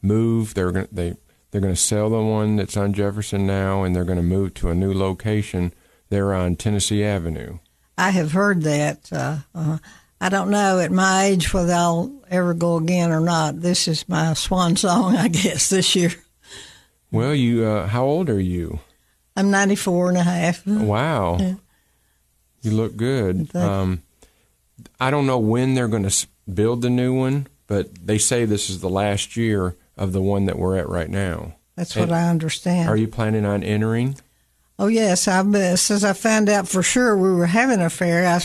move. 0.00 0.54
They're 0.54 0.72
going 0.72 0.88
they 0.90 1.16
they're 1.50 1.60
going 1.60 1.74
to 1.74 1.80
sell 1.80 2.08
the 2.08 2.22
one 2.22 2.56
that's 2.56 2.76
on 2.76 2.94
Jefferson 2.94 3.46
now, 3.46 3.82
and 3.82 3.94
they're 3.94 4.04
going 4.04 4.16
to 4.16 4.22
move 4.22 4.54
to 4.54 4.70
a 4.70 4.74
new 4.74 4.94
location. 4.94 5.74
They're 6.08 6.32
on 6.32 6.56
Tennessee 6.56 7.04
Avenue. 7.04 7.58
I 7.98 8.10
have 8.10 8.32
heard 8.32 8.62
that. 8.62 9.12
Uh, 9.12 9.38
uh, 9.54 9.78
I 10.22 10.30
don't 10.30 10.50
know 10.50 10.78
at 10.78 10.90
my 10.90 11.24
age 11.24 11.52
whether 11.52 11.74
I'll 11.74 12.22
ever 12.30 12.54
go 12.54 12.76
again 12.76 13.10
or 13.10 13.20
not. 13.20 13.60
This 13.60 13.88
is 13.88 14.08
my 14.08 14.32
swan 14.32 14.76
song, 14.76 15.16
I 15.18 15.28
guess, 15.28 15.68
this 15.68 15.94
year. 15.94 16.12
Well, 17.10 17.34
you, 17.34 17.64
uh, 17.64 17.86
how 17.86 18.04
old 18.04 18.30
are 18.30 18.40
you? 18.40 18.80
I'm 19.36 19.50
94 19.50 20.10
and 20.10 20.18
a 20.18 20.22
half. 20.22 20.66
Wow. 20.66 21.38
Yeah. 21.38 21.54
You 22.62 22.70
look 22.72 22.96
good. 22.96 23.54
Um, 23.56 24.02
I 25.00 25.10
don't 25.10 25.26
know 25.26 25.38
when 25.38 25.74
they're 25.74 25.88
going 25.88 26.08
to 26.08 26.26
build 26.52 26.82
the 26.82 26.90
new 26.90 27.14
one, 27.14 27.46
but 27.66 28.06
they 28.06 28.18
say 28.18 28.44
this 28.44 28.68
is 28.68 28.80
the 28.80 28.90
last 28.90 29.36
year 29.36 29.76
of 29.96 30.12
the 30.12 30.22
one 30.22 30.46
that 30.46 30.58
we're 30.58 30.76
at 30.76 30.88
right 30.88 31.08
now. 31.08 31.54
That's 31.76 31.96
what 31.96 32.12
I 32.12 32.28
understand. 32.28 32.88
Are 32.88 32.96
you 32.96 33.08
planning 33.08 33.46
on 33.46 33.62
entering? 33.62 34.16
Oh 34.78 34.88
yes, 34.88 35.28
I've 35.28 35.78
since 35.78 36.04
I 36.04 36.12
found 36.12 36.48
out 36.48 36.68
for 36.68 36.82
sure 36.82 37.16
we 37.16 37.30
were 37.30 37.46
having 37.46 37.80
a 37.80 37.90
fair. 37.90 38.26
I 38.26 38.40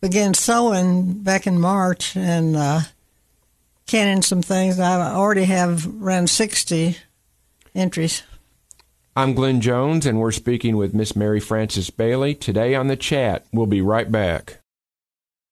began 0.00 0.34
sowing 0.34 1.14
back 1.14 1.46
in 1.46 1.58
March 1.60 2.16
and 2.16 2.56
uh, 2.56 2.80
canning 3.86 4.22
some 4.22 4.42
things. 4.42 4.78
I 4.78 5.14
already 5.14 5.44
have 5.44 5.86
around 6.02 6.28
sixty 6.30 6.96
entries. 7.74 8.22
I'm 9.16 9.34
Glenn 9.34 9.60
Jones, 9.60 10.06
and 10.06 10.20
we're 10.20 10.30
speaking 10.30 10.76
with 10.76 10.94
Miss 10.94 11.16
Mary 11.16 11.40
Frances 11.40 11.90
Bailey 11.90 12.34
today 12.34 12.74
on 12.74 12.86
the 12.86 12.96
chat. 12.96 13.46
We'll 13.52 13.66
be 13.66 13.80
right 13.80 14.10
back. 14.10 14.60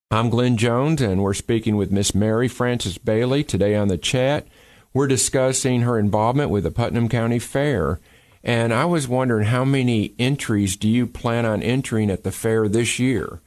I'm 0.09 0.29
Glenn 0.29 0.55
Jones, 0.55 1.01
and 1.01 1.21
we're 1.21 1.33
speaking 1.33 1.75
with 1.75 1.91
Miss 1.91 2.15
Mary 2.15 2.47
Frances 2.47 2.97
Bailey 2.97 3.43
today 3.43 3.75
on 3.75 3.89
the 3.89 3.97
chat. 3.97 4.47
We're 4.93 5.07
discussing 5.07 5.81
her 5.81 5.99
involvement 5.99 6.49
with 6.49 6.63
the 6.63 6.71
Putnam 6.71 7.09
County 7.09 7.39
Fair. 7.39 7.99
And 8.41 8.73
I 8.73 8.85
was 8.85 9.07
wondering 9.07 9.47
how 9.47 9.65
many 9.65 10.13
entries 10.17 10.77
do 10.77 10.87
you 10.87 11.05
plan 11.05 11.45
on 11.45 11.61
entering 11.61 12.09
at 12.09 12.23
the 12.23 12.31
fair 12.31 12.69
this 12.69 12.97
year? 12.97 13.41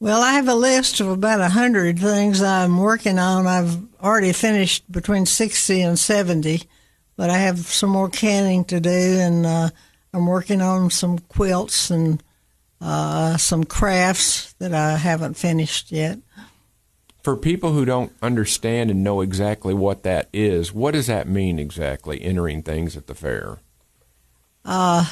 Well, 0.00 0.22
I 0.22 0.32
have 0.32 0.48
a 0.48 0.54
list 0.54 1.00
of 1.00 1.08
about 1.08 1.42
a 1.42 1.50
hundred 1.50 1.98
things 1.98 2.40
I'm 2.40 2.78
working 2.78 3.18
on. 3.18 3.46
I've 3.46 3.76
already 4.02 4.32
finished 4.32 4.90
between 4.90 5.26
sixty 5.26 5.82
and 5.82 5.98
seventy, 5.98 6.62
but 7.16 7.30
I 7.30 7.38
have 7.38 7.58
some 7.58 7.90
more 7.90 8.08
canning 8.08 8.64
to 8.66 8.80
do, 8.80 8.90
and 8.90 9.46
uh, 9.46 9.70
I'm 10.12 10.26
working 10.26 10.60
on 10.60 10.90
some 10.90 11.18
quilts 11.18 11.90
and 11.90 12.22
uh, 12.80 13.36
some 13.36 13.64
crafts 13.64 14.52
that 14.54 14.74
I 14.74 14.96
haven't 14.96 15.34
finished 15.34 15.90
yet. 15.90 16.18
For 17.22 17.36
people 17.36 17.72
who 17.72 17.84
don't 17.84 18.12
understand 18.22 18.90
and 18.90 19.02
know 19.02 19.20
exactly 19.20 19.74
what 19.74 20.04
that 20.04 20.28
is, 20.32 20.72
what 20.72 20.92
does 20.92 21.08
that 21.08 21.26
mean 21.26 21.58
exactly? 21.58 22.22
Entering 22.22 22.62
things 22.62 22.96
at 22.96 23.08
the 23.08 23.14
fair. 23.14 23.58
Uh, 24.64 25.06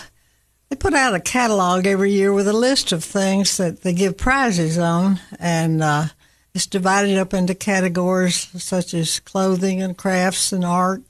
they 0.69 0.77
put 0.77 0.95
out 0.95 1.15
a 1.15 1.21
catalog 1.21 1.87
every 1.87 2.13
year 2.13 2.33
with 2.33 2.47
a 2.47 2.53
list 2.53 2.93
of 2.93 3.03
things 3.03 3.57
that 3.57 3.83
they 3.83 3.93
give 3.93 4.17
prizes 4.17 4.79
on, 4.79 5.21
and 5.39 5.83
uh, 5.83 6.07
it's 6.55 6.67
divided 6.67 7.19
up 7.19 7.35
into 7.35 7.55
categories 7.55 8.49
such 8.63 8.95
as 8.95 9.21
clothing 9.21 9.83
and 9.83 9.97
crafts 9.97 10.53
and 10.53 10.65
art, 10.65 11.03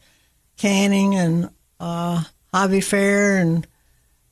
canning 0.64 1.14
and 1.14 1.50
uh, 1.78 2.25
hobby 2.52 2.80
fair, 2.80 3.37
and 3.37 3.66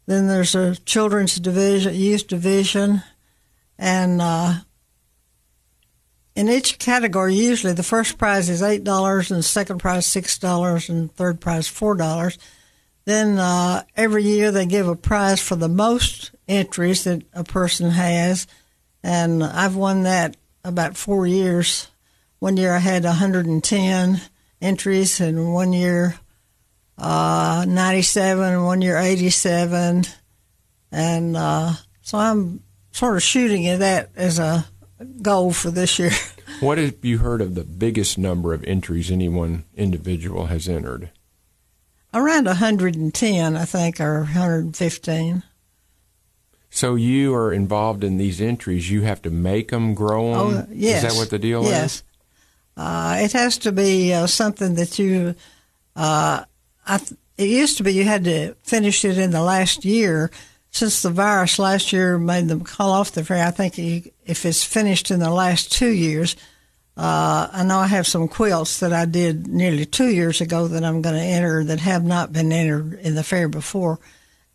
then 0.07 0.29
there's 0.29 0.55
a 0.55 0.77
children's 0.77 1.37
division, 1.37 1.95
youth 1.95 2.27
division, 2.27 3.03
and 3.79 4.23
uh, 4.23 4.55
in 6.35 6.49
each 6.49 6.79
category, 6.79 7.35
usually 7.35 7.75
the 7.75 7.83
first 7.83 8.16
prize 8.16 8.49
is 8.49 8.62
eight 8.62 8.83
dollars, 8.83 9.31
and 9.31 9.38
the 9.38 9.42
second 9.42 9.79
prize 9.79 10.07
six 10.07 10.38
dollars, 10.38 10.88
and 10.88 11.12
third 11.12 11.38
prize 11.38 11.68
four 11.68 11.95
dollars 11.95 12.38
then 13.05 13.38
uh, 13.38 13.83
every 13.97 14.23
year 14.23 14.53
they 14.53 14.66
give 14.66 14.87
a 14.87 14.95
prize 14.95 15.42
for 15.42 15.57
the 15.57 15.68
most 15.68 16.31
entries 16.47 17.05
that 17.05 17.23
a 17.33 17.45
person 17.45 17.90
has, 17.90 18.47
and 19.03 19.42
I've 19.42 19.75
won 19.75 20.05
that 20.05 20.37
about 20.64 20.97
four 20.97 21.27
years. 21.27 21.88
One 22.38 22.57
year 22.57 22.75
I 22.75 22.79
had 22.79 23.05
110 23.05 24.21
entries, 24.61 25.21
and 25.21 25.53
one 25.53 25.73
year 25.73 26.16
uh, 26.98 27.64
97, 27.68 28.44
and 28.44 28.64
one 28.64 28.83
year 28.83 28.96
87, 28.96 30.05
and 30.90 31.37
uh, 31.37 31.72
so 32.00 32.18
I'm 32.18 32.62
sort 32.92 33.16
of 33.16 33.22
shooting 33.22 33.66
at 33.68 33.81
that 33.81 34.11
as 34.16 34.38
a 34.38 34.66
goal 35.20 35.52
for 35.52 35.70
this 35.70 35.98
year. 35.98 36.11
What 36.61 36.78
have 36.78 37.05
you 37.05 37.18
heard 37.18 37.40
of 37.40 37.57
the 37.57 37.64
biggest 37.64 38.18
number 38.18 38.55
of 38.55 38.62
entries 38.64 39.11
any 39.11 39.28
one 39.28 39.64
individual 39.74 40.46
has 40.46 40.68
entered? 40.68 41.11
around 42.14 42.46
110, 42.46 43.57
I 43.57 43.64
think, 43.64 44.00
or 44.00 44.20
115. 44.20 45.42
So 46.70 46.94
you 46.94 47.35
are 47.35 47.52
involved 47.52 48.02
in 48.02 48.16
these 48.16 48.40
entries. 48.40 48.90
You 48.90 49.02
have 49.02 49.22
to 49.22 49.31
make 49.31 49.70
them, 49.70 49.94
grow 49.94 50.50
them. 50.50 50.66
Oh, 50.70 50.72
yes. 50.72 51.05
Is 51.05 51.12
that 51.12 51.18
what 51.18 51.31
the 51.31 51.38
deal 51.38 51.64
yes. 51.64 51.96
is? 51.96 52.02
Uh, 52.76 53.18
it 53.20 53.33
has 53.33 53.59
to 53.59 53.72
be 53.72 54.12
uh, 54.12 54.26
something 54.26 54.74
that 54.76 54.98
you. 54.98 55.35
Uh, 55.94 56.44
th- 56.87 57.18
it 57.38 57.49
used 57.49 57.77
to 57.79 57.83
be 57.83 57.92
you 57.92 58.05
had 58.05 58.25
to 58.25 58.55
finish 58.62 59.05
it 59.05 59.18
in 59.18 59.31
the 59.31 59.42
last 59.42 59.85
year. 59.85 60.31
Since 60.71 61.03
the 61.03 61.11
virus 61.11 61.59
last 61.59 61.92
year 61.92 62.18
made 62.18 62.49
them 62.49 62.62
call 62.62 62.92
off 62.92 63.12
the 63.12 63.25
fair, 63.25 63.47
I 63.47 63.51
think 63.51 63.77
you, 63.77 64.11
if 64.25 64.47
it's 64.47 64.64
finished 64.64 65.11
in 65.11 65.21
the 65.21 65.31
last 65.31 65.71
two 65.71 65.90
years, 65.90 66.35
uh, 66.97 67.49
I 67.53 67.64
know 67.64 67.79
I 67.79 67.87
have 67.87 68.07
some 68.07 68.29
quilts 68.29 68.81
that 68.81 68.92
I 68.92 69.05
did 69.05 69.47
nearly 69.47 69.85
two 69.85 70.09
years 70.09 70.40
ago 70.40 70.68
that 70.68 70.85
I'm 70.85 71.03
going 71.03 71.14
to 71.14 71.21
enter 71.21 71.64
that 71.64 71.81
have 71.81 72.05
not 72.05 72.33
been 72.33 72.53
entered 72.53 72.95
in 73.01 73.14
the 73.14 73.23
fair 73.23 73.49
before. 73.49 73.99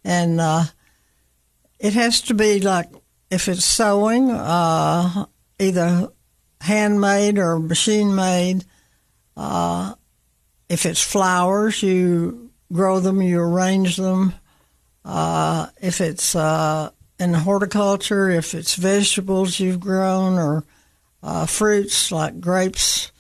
And 0.03 0.39
uh, 0.41 0.63
it 1.79 1.93
has 1.93 2.21
to 2.23 2.33
be 2.33 2.61
like 2.61 2.89
if 3.29 3.47
it's 3.47 3.65
sewing, 3.65 4.31
uh, 4.31 5.25
either 5.59 6.09
handmade 6.61 7.37
or 7.37 7.59
machine 7.59 8.15
made. 8.15 8.65
Uh, 9.35 9.93
if 10.69 10.85
it's 10.85 11.01
flowers, 11.01 11.81
you 11.81 12.51
grow 12.71 12.99
them, 12.99 13.21
you 13.21 13.39
arrange 13.39 13.97
them. 13.97 14.33
Uh, 15.05 15.67
if 15.81 16.01
it's 16.01 16.35
uh, 16.35 16.89
in 17.19 17.33
horticulture, 17.33 18.29
if 18.29 18.53
it's 18.53 18.75
vegetables 18.75 19.59
you've 19.59 19.79
grown 19.79 20.37
or 20.37 20.63
uh, 21.23 21.45
fruits 21.45 22.11
like 22.11 22.39
grapes. 22.39 23.11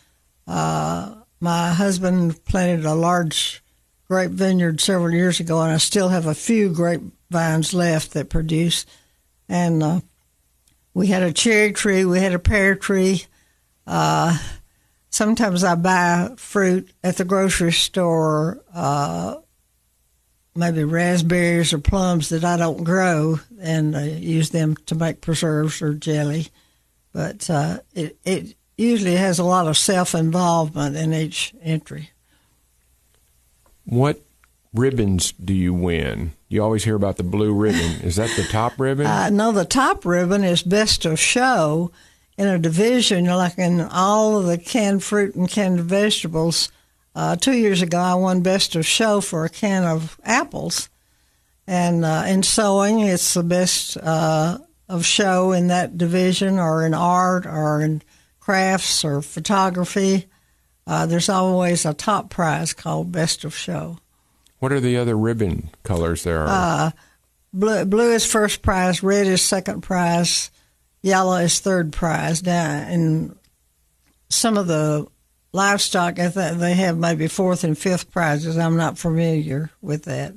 Uh, 0.45 1.15
my 1.39 1.73
husband 1.73 2.43
planted 2.45 2.85
a 2.85 2.93
large 2.93 3.61
grape 4.07 4.31
vineyard 4.31 4.79
several 4.79 5.11
years 5.11 5.39
ago, 5.39 5.61
and 5.61 5.73
I 5.73 5.77
still 5.77 6.09
have 6.09 6.25
a 6.25 6.35
few 6.35 6.69
grapevines 6.69 7.73
left 7.73 8.13
that 8.13 8.29
produce. 8.29 8.85
And 9.49 9.83
uh, 9.83 9.99
we 10.93 11.07
had 11.07 11.23
a 11.23 11.33
cherry 11.33 11.73
tree, 11.73 12.05
we 12.05 12.19
had 12.19 12.33
a 12.33 12.39
pear 12.39 12.75
tree. 12.75 13.25
Sometimes 15.17 15.63
I 15.63 15.75
buy 15.75 16.29
fruit 16.37 16.91
at 17.03 17.17
the 17.17 17.25
grocery 17.25 17.71
store, 17.71 18.63
uh, 18.73 19.37
maybe 20.55 20.83
raspberries 20.83 21.73
or 21.73 21.79
plums 21.79 22.29
that 22.29 22.45
I 22.45 22.57
don't 22.57 22.83
grow, 22.83 23.39
and 23.59 23.95
use 24.21 24.51
them 24.51 24.75
to 24.85 24.95
make 24.95 25.21
preserves 25.21 25.81
or 25.81 25.93
jelly 25.93 26.47
but 27.17 27.49
uh, 27.49 27.79
it, 27.95 28.15
it 28.23 28.55
usually 28.77 29.15
has 29.15 29.39
a 29.39 29.43
lot 29.43 29.67
of 29.67 29.75
self 29.75 30.13
involvement 30.13 30.95
in 30.95 31.15
each 31.15 31.51
entry. 31.63 32.11
What 33.85 34.21
ribbons 34.71 35.31
do 35.31 35.55
you 35.55 35.73
win? 35.73 36.33
You 36.47 36.63
always 36.63 36.83
hear 36.83 36.95
about 36.95 37.17
the 37.17 37.23
blue 37.23 37.53
ribbon. 37.53 38.01
Is 38.05 38.17
that 38.17 38.29
the 38.35 38.43
top 38.43 38.79
ribbon? 38.79 39.07
Uh, 39.07 39.31
no, 39.31 39.51
the 39.51 39.65
top 39.65 40.05
ribbon 40.05 40.43
is 40.43 40.61
best 40.61 41.05
of 41.05 41.19
show 41.19 41.91
in 42.37 42.47
a 42.47 42.59
division, 42.59 43.25
like 43.25 43.57
in 43.57 43.81
all 43.81 44.37
of 44.37 44.45
the 44.45 44.57
canned 44.57 45.03
fruit 45.03 45.35
and 45.35 45.49
canned 45.49 45.81
vegetables. 45.81 46.71
Uh, 47.15 47.35
two 47.35 47.53
years 47.53 47.81
ago, 47.81 47.97
I 47.97 48.13
won 48.13 48.41
best 48.41 48.75
of 48.75 48.85
show 48.85 49.21
for 49.21 49.43
a 49.43 49.49
can 49.49 49.83
of 49.83 50.19
apples. 50.23 50.89
And 51.65 52.05
uh, 52.05 52.23
in 52.27 52.43
sewing, 52.43 52.99
it's 52.99 53.33
the 53.33 53.43
best 53.43 53.97
uh, 53.97 54.59
of 54.87 55.05
show 55.05 55.51
in 55.51 55.67
that 55.67 55.97
division 55.97 56.59
or 56.59 56.85
in 56.85 56.93
art 56.93 57.45
or 57.45 57.81
in 57.81 58.01
crafts 58.39 59.03
or 59.03 59.21
photography, 59.21 60.25
uh, 60.87 61.05
there's 61.05 61.27
always 61.27 61.85
a 61.85 61.93
top 61.93 62.29
prize 62.29 62.71
called 62.71 63.11
Best 63.11 63.43
of 63.43 63.53
Show. 63.53 63.97
What 64.59 64.71
are 64.71 64.79
the 64.79 64.95
other 64.95 65.17
ribbon 65.17 65.69
colors 65.83 66.23
there 66.23 66.43
are? 66.43 66.47
Uh, 66.47 66.91
blue, 67.53 67.83
blue 67.83 68.13
is 68.13 68.25
first 68.25 68.61
prize, 68.61 69.03
red 69.03 69.27
is 69.27 69.41
second 69.41 69.81
prize, 69.81 70.49
yellow 71.07 71.37
is 71.37 71.59
third 71.59 71.93
prize. 71.93 72.43
Now, 72.43 72.87
in 72.87 73.35
some 74.29 74.57
of 74.57 74.67
the 74.67 75.07
livestock, 75.53 76.19
I 76.19 76.29
think 76.29 76.59
they 76.59 76.73
have 76.73 76.97
maybe 76.97 77.27
fourth 77.27 77.63
and 77.63 77.77
fifth 77.77 78.11
prizes. 78.11 78.57
I'm 78.57 78.77
not 78.77 78.97
familiar 78.97 79.71
with 79.81 80.03
that. 80.03 80.33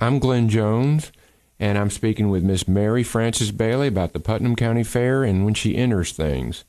I'm 0.00 0.18
Glenn 0.18 0.48
Jones, 0.48 1.10
and 1.58 1.78
I'm 1.78 1.90
speaking 1.90 2.28
with 2.28 2.42
Miss 2.42 2.68
Mary 2.68 3.02
Frances 3.02 3.50
Bailey 3.50 3.88
about 3.88 4.12
the 4.12 4.20
Putnam 4.20 4.54
County 4.56 4.84
Fair 4.84 5.24
and 5.24 5.44
when 5.44 5.54
she 5.54 5.76
enters 5.76 6.12
things. 6.12 6.64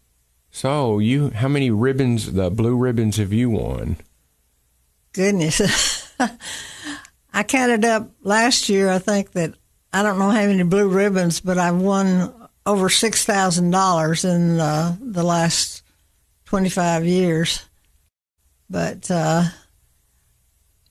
So, 0.49 0.99
you, 0.99 1.31
how 1.31 1.49
many 1.49 1.69
ribbons, 1.69 2.31
the 2.31 2.49
blue 2.49 2.77
ribbons, 2.77 3.17
have 3.17 3.33
you 3.33 3.49
won? 3.49 3.97
Goodness. 5.11 6.13
I 7.33 7.43
counted 7.43 7.83
up 7.83 8.09
last 8.23 8.69
year, 8.69 8.89
I 8.89 8.99
think 8.99 9.33
that 9.33 9.55
I 9.91 10.01
don't 10.03 10.17
know 10.17 10.29
how 10.29 10.45
many 10.45 10.63
blue 10.63 10.87
ribbons, 10.87 11.41
but 11.41 11.57
I've 11.57 11.75
won 11.75 12.33
over 12.65 12.89
$6,000 12.89 14.35
in 14.35 14.59
uh, 14.59 14.95
the 14.99 15.23
last 15.23 15.83
25 16.45 17.05
years. 17.05 17.65
But 18.69 19.09
uh, 19.11 19.43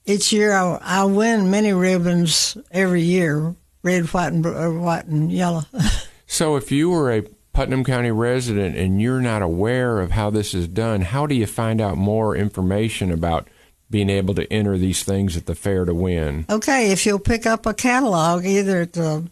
each 0.07 0.33
year 0.33 0.53
I, 0.53 0.79
I 0.83 1.05
win 1.05 1.51
many 1.51 1.73
ribbons 1.73 2.57
every 2.71 3.03
year 3.03 3.55
red, 3.83 4.07
white, 4.07 4.33
and, 4.33 4.45
uh, 4.45 4.71
white 4.71 5.07
and 5.07 5.31
yellow. 5.31 5.65
so 6.27 6.57
if 6.57 6.73
you 6.73 6.91
were 6.91 7.13
a 7.13 7.23
Putnam 7.53 7.85
County 7.85 8.11
resident 8.11 8.77
and 8.77 9.01
you're 9.01 9.21
not 9.21 9.43
aware 9.43 10.01
of 10.01 10.13
how 10.13 10.31
this 10.31 10.55
is 10.55 10.67
done, 10.67 11.03
how 11.03 11.27
do 11.27 11.35
you 11.35 11.47
find 11.47 11.81
out 11.81 11.97
more 11.97 12.35
information 12.35 13.13
about 13.13 13.49
being 13.91 14.11
able 14.11 14.35
to 14.35 14.53
enter 14.53 14.77
these 14.77 15.05
things 15.05 15.37
at 15.37 15.47
the 15.47 15.55
fair 15.55 15.85
to 15.85 15.95
win? 15.95 16.47
Okay, 16.51 16.91
if 16.91 17.07
you'll 17.07 17.21
pick 17.21 17.47
up 17.47 17.67
a 17.67 17.75
catalog 17.75 18.45
either 18.45 18.81
at 18.81 18.95
the 18.95 19.29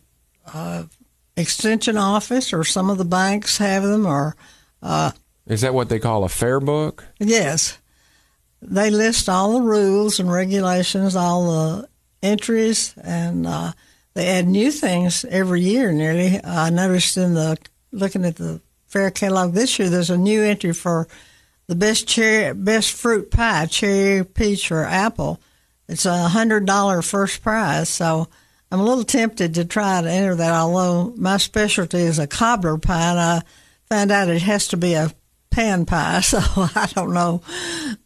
uh, 0.52 0.84
extension 1.36 1.96
office 1.96 2.52
or 2.52 2.64
some 2.64 2.90
of 2.90 2.98
the 2.98 3.04
banks 3.04 3.58
have 3.58 3.82
them 3.82 4.06
or 4.06 4.36
uh, 4.82 5.12
is 5.46 5.62
that 5.62 5.74
what 5.74 5.88
they 5.88 5.98
call 5.98 6.24
a 6.24 6.28
fair 6.28 6.60
book? 6.60 7.04
Yes. 7.18 7.78
They 8.60 8.90
list 8.90 9.28
all 9.28 9.54
the 9.54 9.62
rules 9.62 10.20
and 10.20 10.30
regulations 10.30 11.16
all 11.16 11.50
the 11.50 11.88
entries 12.22 12.94
and 13.02 13.46
uh, 13.46 13.72
they 14.14 14.28
add 14.28 14.46
new 14.46 14.70
things 14.70 15.24
every 15.24 15.62
year 15.62 15.90
nearly. 15.92 16.40
I 16.44 16.70
noticed 16.70 17.16
in 17.16 17.34
the 17.34 17.58
looking 17.90 18.24
at 18.24 18.36
the 18.36 18.60
fair 18.86 19.10
catalog 19.10 19.52
this 19.52 19.78
year 19.78 19.88
there's 19.88 20.10
a 20.10 20.18
new 20.18 20.42
entry 20.42 20.72
for 20.72 21.08
the 21.66 21.74
best 21.74 22.06
cherry 22.06 22.54
best 22.54 22.92
fruit 22.92 23.30
pie 23.30 23.66
cherry 23.66 24.24
peach 24.24 24.70
or 24.70 24.84
apple. 24.84 25.40
It's 25.88 26.06
a 26.06 26.28
hundred 26.28 26.66
dollar 26.66 27.02
first 27.02 27.42
prize 27.42 27.88
so 27.88 28.28
I'm 28.72 28.80
a 28.80 28.84
little 28.84 29.04
tempted 29.04 29.56
to 29.56 29.66
try 29.66 30.00
to 30.00 30.10
enter 30.10 30.34
that, 30.34 30.50
although 30.50 31.12
my 31.18 31.36
specialty 31.36 31.98
is 31.98 32.18
a 32.18 32.26
cobbler 32.26 32.78
pie, 32.78 33.10
and 33.10 33.20
I 33.20 33.42
found 33.90 34.10
out 34.10 34.30
it 34.30 34.40
has 34.40 34.68
to 34.68 34.78
be 34.78 34.94
a 34.94 35.12
pan 35.50 35.84
pie, 35.84 36.20
so 36.22 36.38
I 36.56 36.88
don't 36.94 37.12
know. 37.12 37.42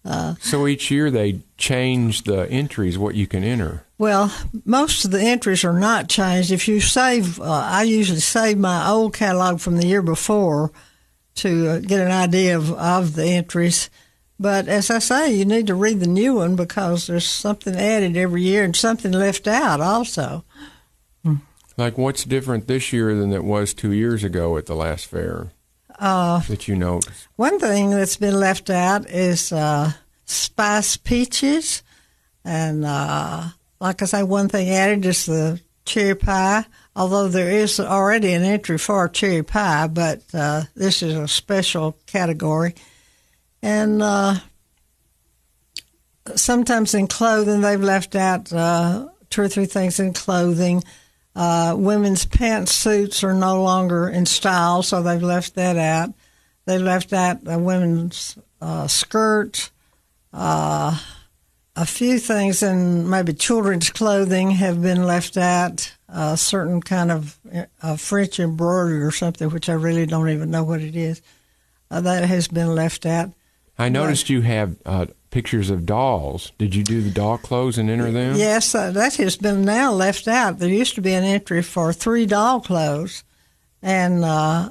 Uh, 0.04 0.34
so 0.40 0.66
each 0.66 0.90
year 0.90 1.08
they 1.12 1.42
change 1.56 2.24
the 2.24 2.50
entries, 2.50 2.98
what 2.98 3.14
you 3.14 3.28
can 3.28 3.44
enter. 3.44 3.84
Well, 3.96 4.34
most 4.64 5.04
of 5.04 5.12
the 5.12 5.22
entries 5.22 5.64
are 5.64 5.78
not 5.78 6.08
changed. 6.08 6.50
If 6.50 6.66
you 6.66 6.80
save, 6.80 7.40
uh, 7.40 7.44
I 7.44 7.84
usually 7.84 8.18
save 8.18 8.58
my 8.58 8.88
old 8.88 9.14
catalog 9.14 9.60
from 9.60 9.76
the 9.76 9.86
year 9.86 10.02
before 10.02 10.72
to 11.36 11.68
uh, 11.68 11.78
get 11.78 12.00
an 12.00 12.10
idea 12.10 12.56
of, 12.56 12.72
of 12.72 13.14
the 13.14 13.26
entries. 13.26 13.88
But 14.38 14.68
as 14.68 14.90
I 14.90 14.98
say, 14.98 15.34
you 15.34 15.44
need 15.44 15.66
to 15.68 15.74
read 15.74 16.00
the 16.00 16.06
new 16.06 16.34
one 16.34 16.56
because 16.56 17.06
there's 17.06 17.28
something 17.28 17.74
added 17.74 18.16
every 18.16 18.42
year 18.42 18.64
and 18.64 18.76
something 18.76 19.12
left 19.12 19.48
out 19.48 19.80
also. 19.80 20.44
Like 21.78 21.98
what's 21.98 22.24
different 22.24 22.66
this 22.66 22.92
year 22.92 23.14
than 23.14 23.32
it 23.32 23.44
was 23.44 23.74
two 23.74 23.92
years 23.92 24.24
ago 24.24 24.56
at 24.56 24.66
the 24.66 24.74
last 24.74 25.06
fair 25.06 25.52
uh, 25.98 26.40
that 26.40 26.68
you 26.68 26.76
noticed? 26.76 27.28
One 27.36 27.58
thing 27.58 27.90
that's 27.90 28.16
been 28.16 28.38
left 28.38 28.70
out 28.70 29.08
is 29.10 29.52
uh, 29.52 29.92
spice 30.24 30.96
peaches. 30.96 31.82
And 32.44 32.84
uh, 32.84 33.48
like 33.80 34.00
I 34.00 34.06
say, 34.06 34.22
one 34.22 34.48
thing 34.48 34.70
added 34.70 35.04
is 35.04 35.26
the 35.26 35.60
cherry 35.84 36.14
pie, 36.14 36.64
although 36.94 37.28
there 37.28 37.50
is 37.50 37.78
already 37.78 38.32
an 38.32 38.42
entry 38.42 38.78
for 38.78 39.08
cherry 39.08 39.42
pie, 39.42 39.86
but 39.86 40.22
uh, 40.32 40.62
this 40.74 41.02
is 41.02 41.14
a 41.14 41.28
special 41.28 41.96
category. 42.06 42.74
And 43.66 44.00
uh, 44.00 44.36
sometimes 46.36 46.94
in 46.94 47.08
clothing, 47.08 47.62
they've 47.62 47.82
left 47.82 48.14
out 48.14 48.52
uh, 48.52 49.08
two 49.28 49.42
or 49.42 49.48
three 49.48 49.66
things 49.66 49.98
in 49.98 50.12
clothing. 50.12 50.84
Uh, 51.34 51.74
women's 51.76 52.26
pantsuits 52.26 53.24
are 53.24 53.34
no 53.34 53.60
longer 53.60 54.08
in 54.08 54.24
style, 54.24 54.84
so 54.84 55.02
they've 55.02 55.20
left 55.20 55.56
that 55.56 55.76
out. 55.76 56.14
They 56.66 56.78
left 56.78 57.12
out 57.12 57.42
the 57.42 57.58
women's 57.58 58.38
uh, 58.60 58.86
skirts. 58.86 59.72
Uh, 60.32 60.96
a 61.74 61.86
few 61.86 62.20
things 62.20 62.62
in 62.62 63.10
maybe 63.10 63.32
children's 63.32 63.90
clothing 63.90 64.52
have 64.52 64.80
been 64.80 65.02
left 65.02 65.36
out. 65.36 65.92
A 66.08 66.36
certain 66.36 66.80
kind 66.80 67.10
of 67.10 67.36
uh, 67.82 67.96
French 67.96 68.38
embroidery 68.38 69.02
or 69.02 69.10
something, 69.10 69.50
which 69.50 69.68
I 69.68 69.72
really 69.72 70.06
don't 70.06 70.30
even 70.30 70.52
know 70.52 70.62
what 70.62 70.82
it 70.82 70.94
is, 70.94 71.20
uh, 71.90 72.00
that 72.02 72.28
has 72.28 72.46
been 72.46 72.72
left 72.72 73.04
out. 73.04 73.32
I 73.78 73.88
noticed 73.88 74.30
you 74.30 74.40
have 74.40 74.76
uh, 74.86 75.06
pictures 75.30 75.68
of 75.70 75.84
dolls. 75.84 76.52
Did 76.58 76.74
you 76.74 76.82
do 76.82 77.02
the 77.02 77.10
doll 77.10 77.38
clothes 77.38 77.76
and 77.76 77.90
enter 77.90 78.10
them? 78.10 78.36
Yes, 78.36 78.74
uh, 78.74 78.90
that 78.92 79.16
has 79.16 79.36
been 79.36 79.64
now 79.64 79.92
left 79.92 80.26
out. 80.26 80.58
There 80.58 80.68
used 80.68 80.94
to 80.94 81.02
be 81.02 81.12
an 81.12 81.24
entry 81.24 81.62
for 81.62 81.92
three 81.92 82.26
doll 82.26 82.60
clothes, 82.60 83.22
and 83.82 84.24
uh, 84.24 84.70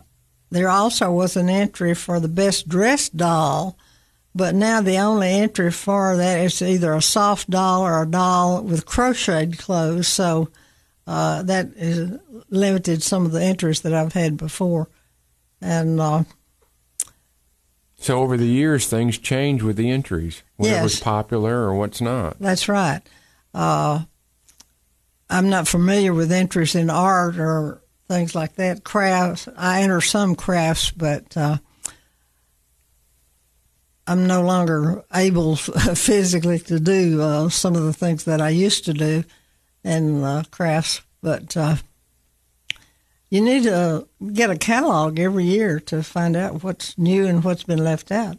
there 0.49 0.69
also 0.69 1.11
was 1.11 1.37
an 1.37 1.49
entry 1.49 1.93
for 1.93 2.19
the 2.19 2.27
best 2.27 2.67
dressed 2.67 3.15
doll. 3.15 3.77
But 4.33 4.55
now 4.55 4.81
the 4.81 4.97
only 4.97 5.29
entry 5.29 5.71
for 5.71 6.17
that 6.17 6.39
is 6.39 6.61
either 6.61 6.93
a 6.93 7.01
soft 7.01 7.49
doll 7.49 7.83
or 7.83 8.01
a 8.01 8.07
doll 8.07 8.63
with 8.63 8.85
crocheted 8.85 9.57
clothes. 9.57 10.07
So 10.07 10.49
uh, 11.07 11.43
that 11.43 11.67
is 11.75 12.19
limited 12.49 13.01
some 13.01 13.25
of 13.25 13.31
the 13.31 13.43
entries 13.43 13.81
that 13.81 13.93
I've 13.93 14.13
had 14.13 14.35
before, 14.35 14.89
and 15.61 16.01
uh, 16.01 16.23
so 18.05 18.19
over 18.19 18.37
the 18.37 18.45
years, 18.45 18.85
things 18.85 19.17
change 19.17 19.63
with 19.63 19.77
the 19.77 19.89
entries. 19.89 20.43
Whatever's 20.57 20.93
yes. 20.93 21.03
popular 21.03 21.63
or 21.63 21.73
what's 21.73 22.01
not. 22.01 22.37
That's 22.39 22.69
right. 22.69 23.01
Uh, 23.51 24.03
I'm 25.27 25.49
not 25.49 25.67
familiar 25.67 26.13
with 26.13 26.31
entries 26.31 26.75
in 26.75 26.91
art 26.91 27.39
or 27.39 27.81
things 28.07 28.35
like 28.35 28.57
that. 28.57 28.83
Crafts. 28.83 29.47
I 29.57 29.81
enter 29.81 30.01
some 30.01 30.35
crafts, 30.35 30.91
but 30.91 31.35
uh, 31.35 31.57
I'm 34.05 34.27
no 34.27 34.43
longer 34.43 35.03
able 35.11 35.55
physically 35.95 36.59
to 36.59 36.79
do 36.79 37.23
uh, 37.23 37.49
some 37.49 37.75
of 37.75 37.85
the 37.85 37.93
things 37.93 38.25
that 38.25 38.39
I 38.39 38.49
used 38.49 38.85
to 38.85 38.93
do 38.93 39.23
in 39.83 40.23
uh, 40.23 40.43
crafts. 40.51 41.01
But 41.23 41.57
uh, 41.57 41.77
you 43.29 43.41
need 43.41 43.63
to 43.63 44.07
get 44.33 44.49
a 44.49 44.57
catalog 44.57 45.19
every 45.19 45.45
year 45.45 45.79
to 45.81 46.03
find 46.03 46.35
out 46.35 46.63
what's 46.63 46.97
new 46.97 47.25
and 47.25 47.43
what's 47.43 47.63
been 47.63 47.83
left 47.83 48.11
out. 48.11 48.37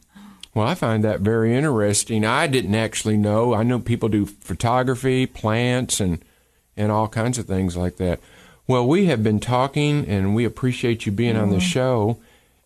Well, 0.54 0.66
I 0.66 0.74
find 0.74 1.04
that 1.04 1.20
very 1.20 1.54
interesting. 1.54 2.24
I 2.24 2.46
didn't 2.46 2.74
actually 2.74 3.18
know. 3.18 3.52
I 3.52 3.62
know 3.62 3.78
people 3.78 4.08
do 4.08 4.24
photography, 4.24 5.26
plants, 5.26 6.00
and 6.00 6.24
and 6.78 6.90
all 6.90 7.08
kinds 7.08 7.38
of 7.38 7.46
things 7.46 7.76
like 7.76 7.96
that. 7.96 8.20
Well, 8.66 8.86
we 8.86 9.06
have 9.06 9.22
been 9.22 9.40
talking, 9.40 10.06
and 10.06 10.34
we 10.34 10.44
appreciate 10.44 11.06
you 11.06 11.12
being 11.12 11.36
mm. 11.36 11.42
on 11.42 11.50
the 11.50 11.56
mm-hmm. 11.56 11.66
show. 11.66 12.18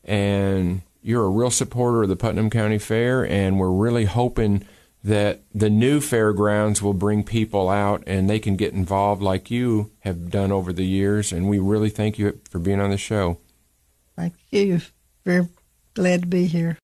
And 0.04 0.82
you're 1.02 1.24
a 1.24 1.30
real 1.30 1.50
supporter 1.50 2.04
of 2.04 2.08
the 2.08 2.16
Putnam 2.16 2.50
County 2.50 2.78
Fair, 2.78 3.26
and 3.26 3.58
we're 3.58 3.70
really 3.70 4.04
hoping 4.04 4.64
that 5.02 5.42
the 5.54 5.70
new 5.70 6.00
fairgrounds 6.00 6.82
will 6.82 6.92
bring 6.92 7.24
people 7.24 7.68
out 7.68 8.02
and 8.06 8.28
they 8.28 8.38
can 8.38 8.56
get 8.56 8.74
involved 8.74 9.22
like 9.22 9.50
you 9.50 9.90
have 10.00 10.30
done 10.30 10.52
over 10.52 10.72
the 10.72 10.84
years. 10.84 11.32
And 11.32 11.48
we 11.48 11.58
really 11.58 11.90
thank 11.90 12.18
you 12.18 12.38
for 12.50 12.58
being 12.58 12.80
on 12.80 12.90
the 12.90 12.98
show. 12.98 13.38
Thank 14.16 14.34
you. 14.50 14.80
Very 15.24 15.48
glad 15.94 16.22
to 16.22 16.26
be 16.26 16.46
here. 16.46 16.78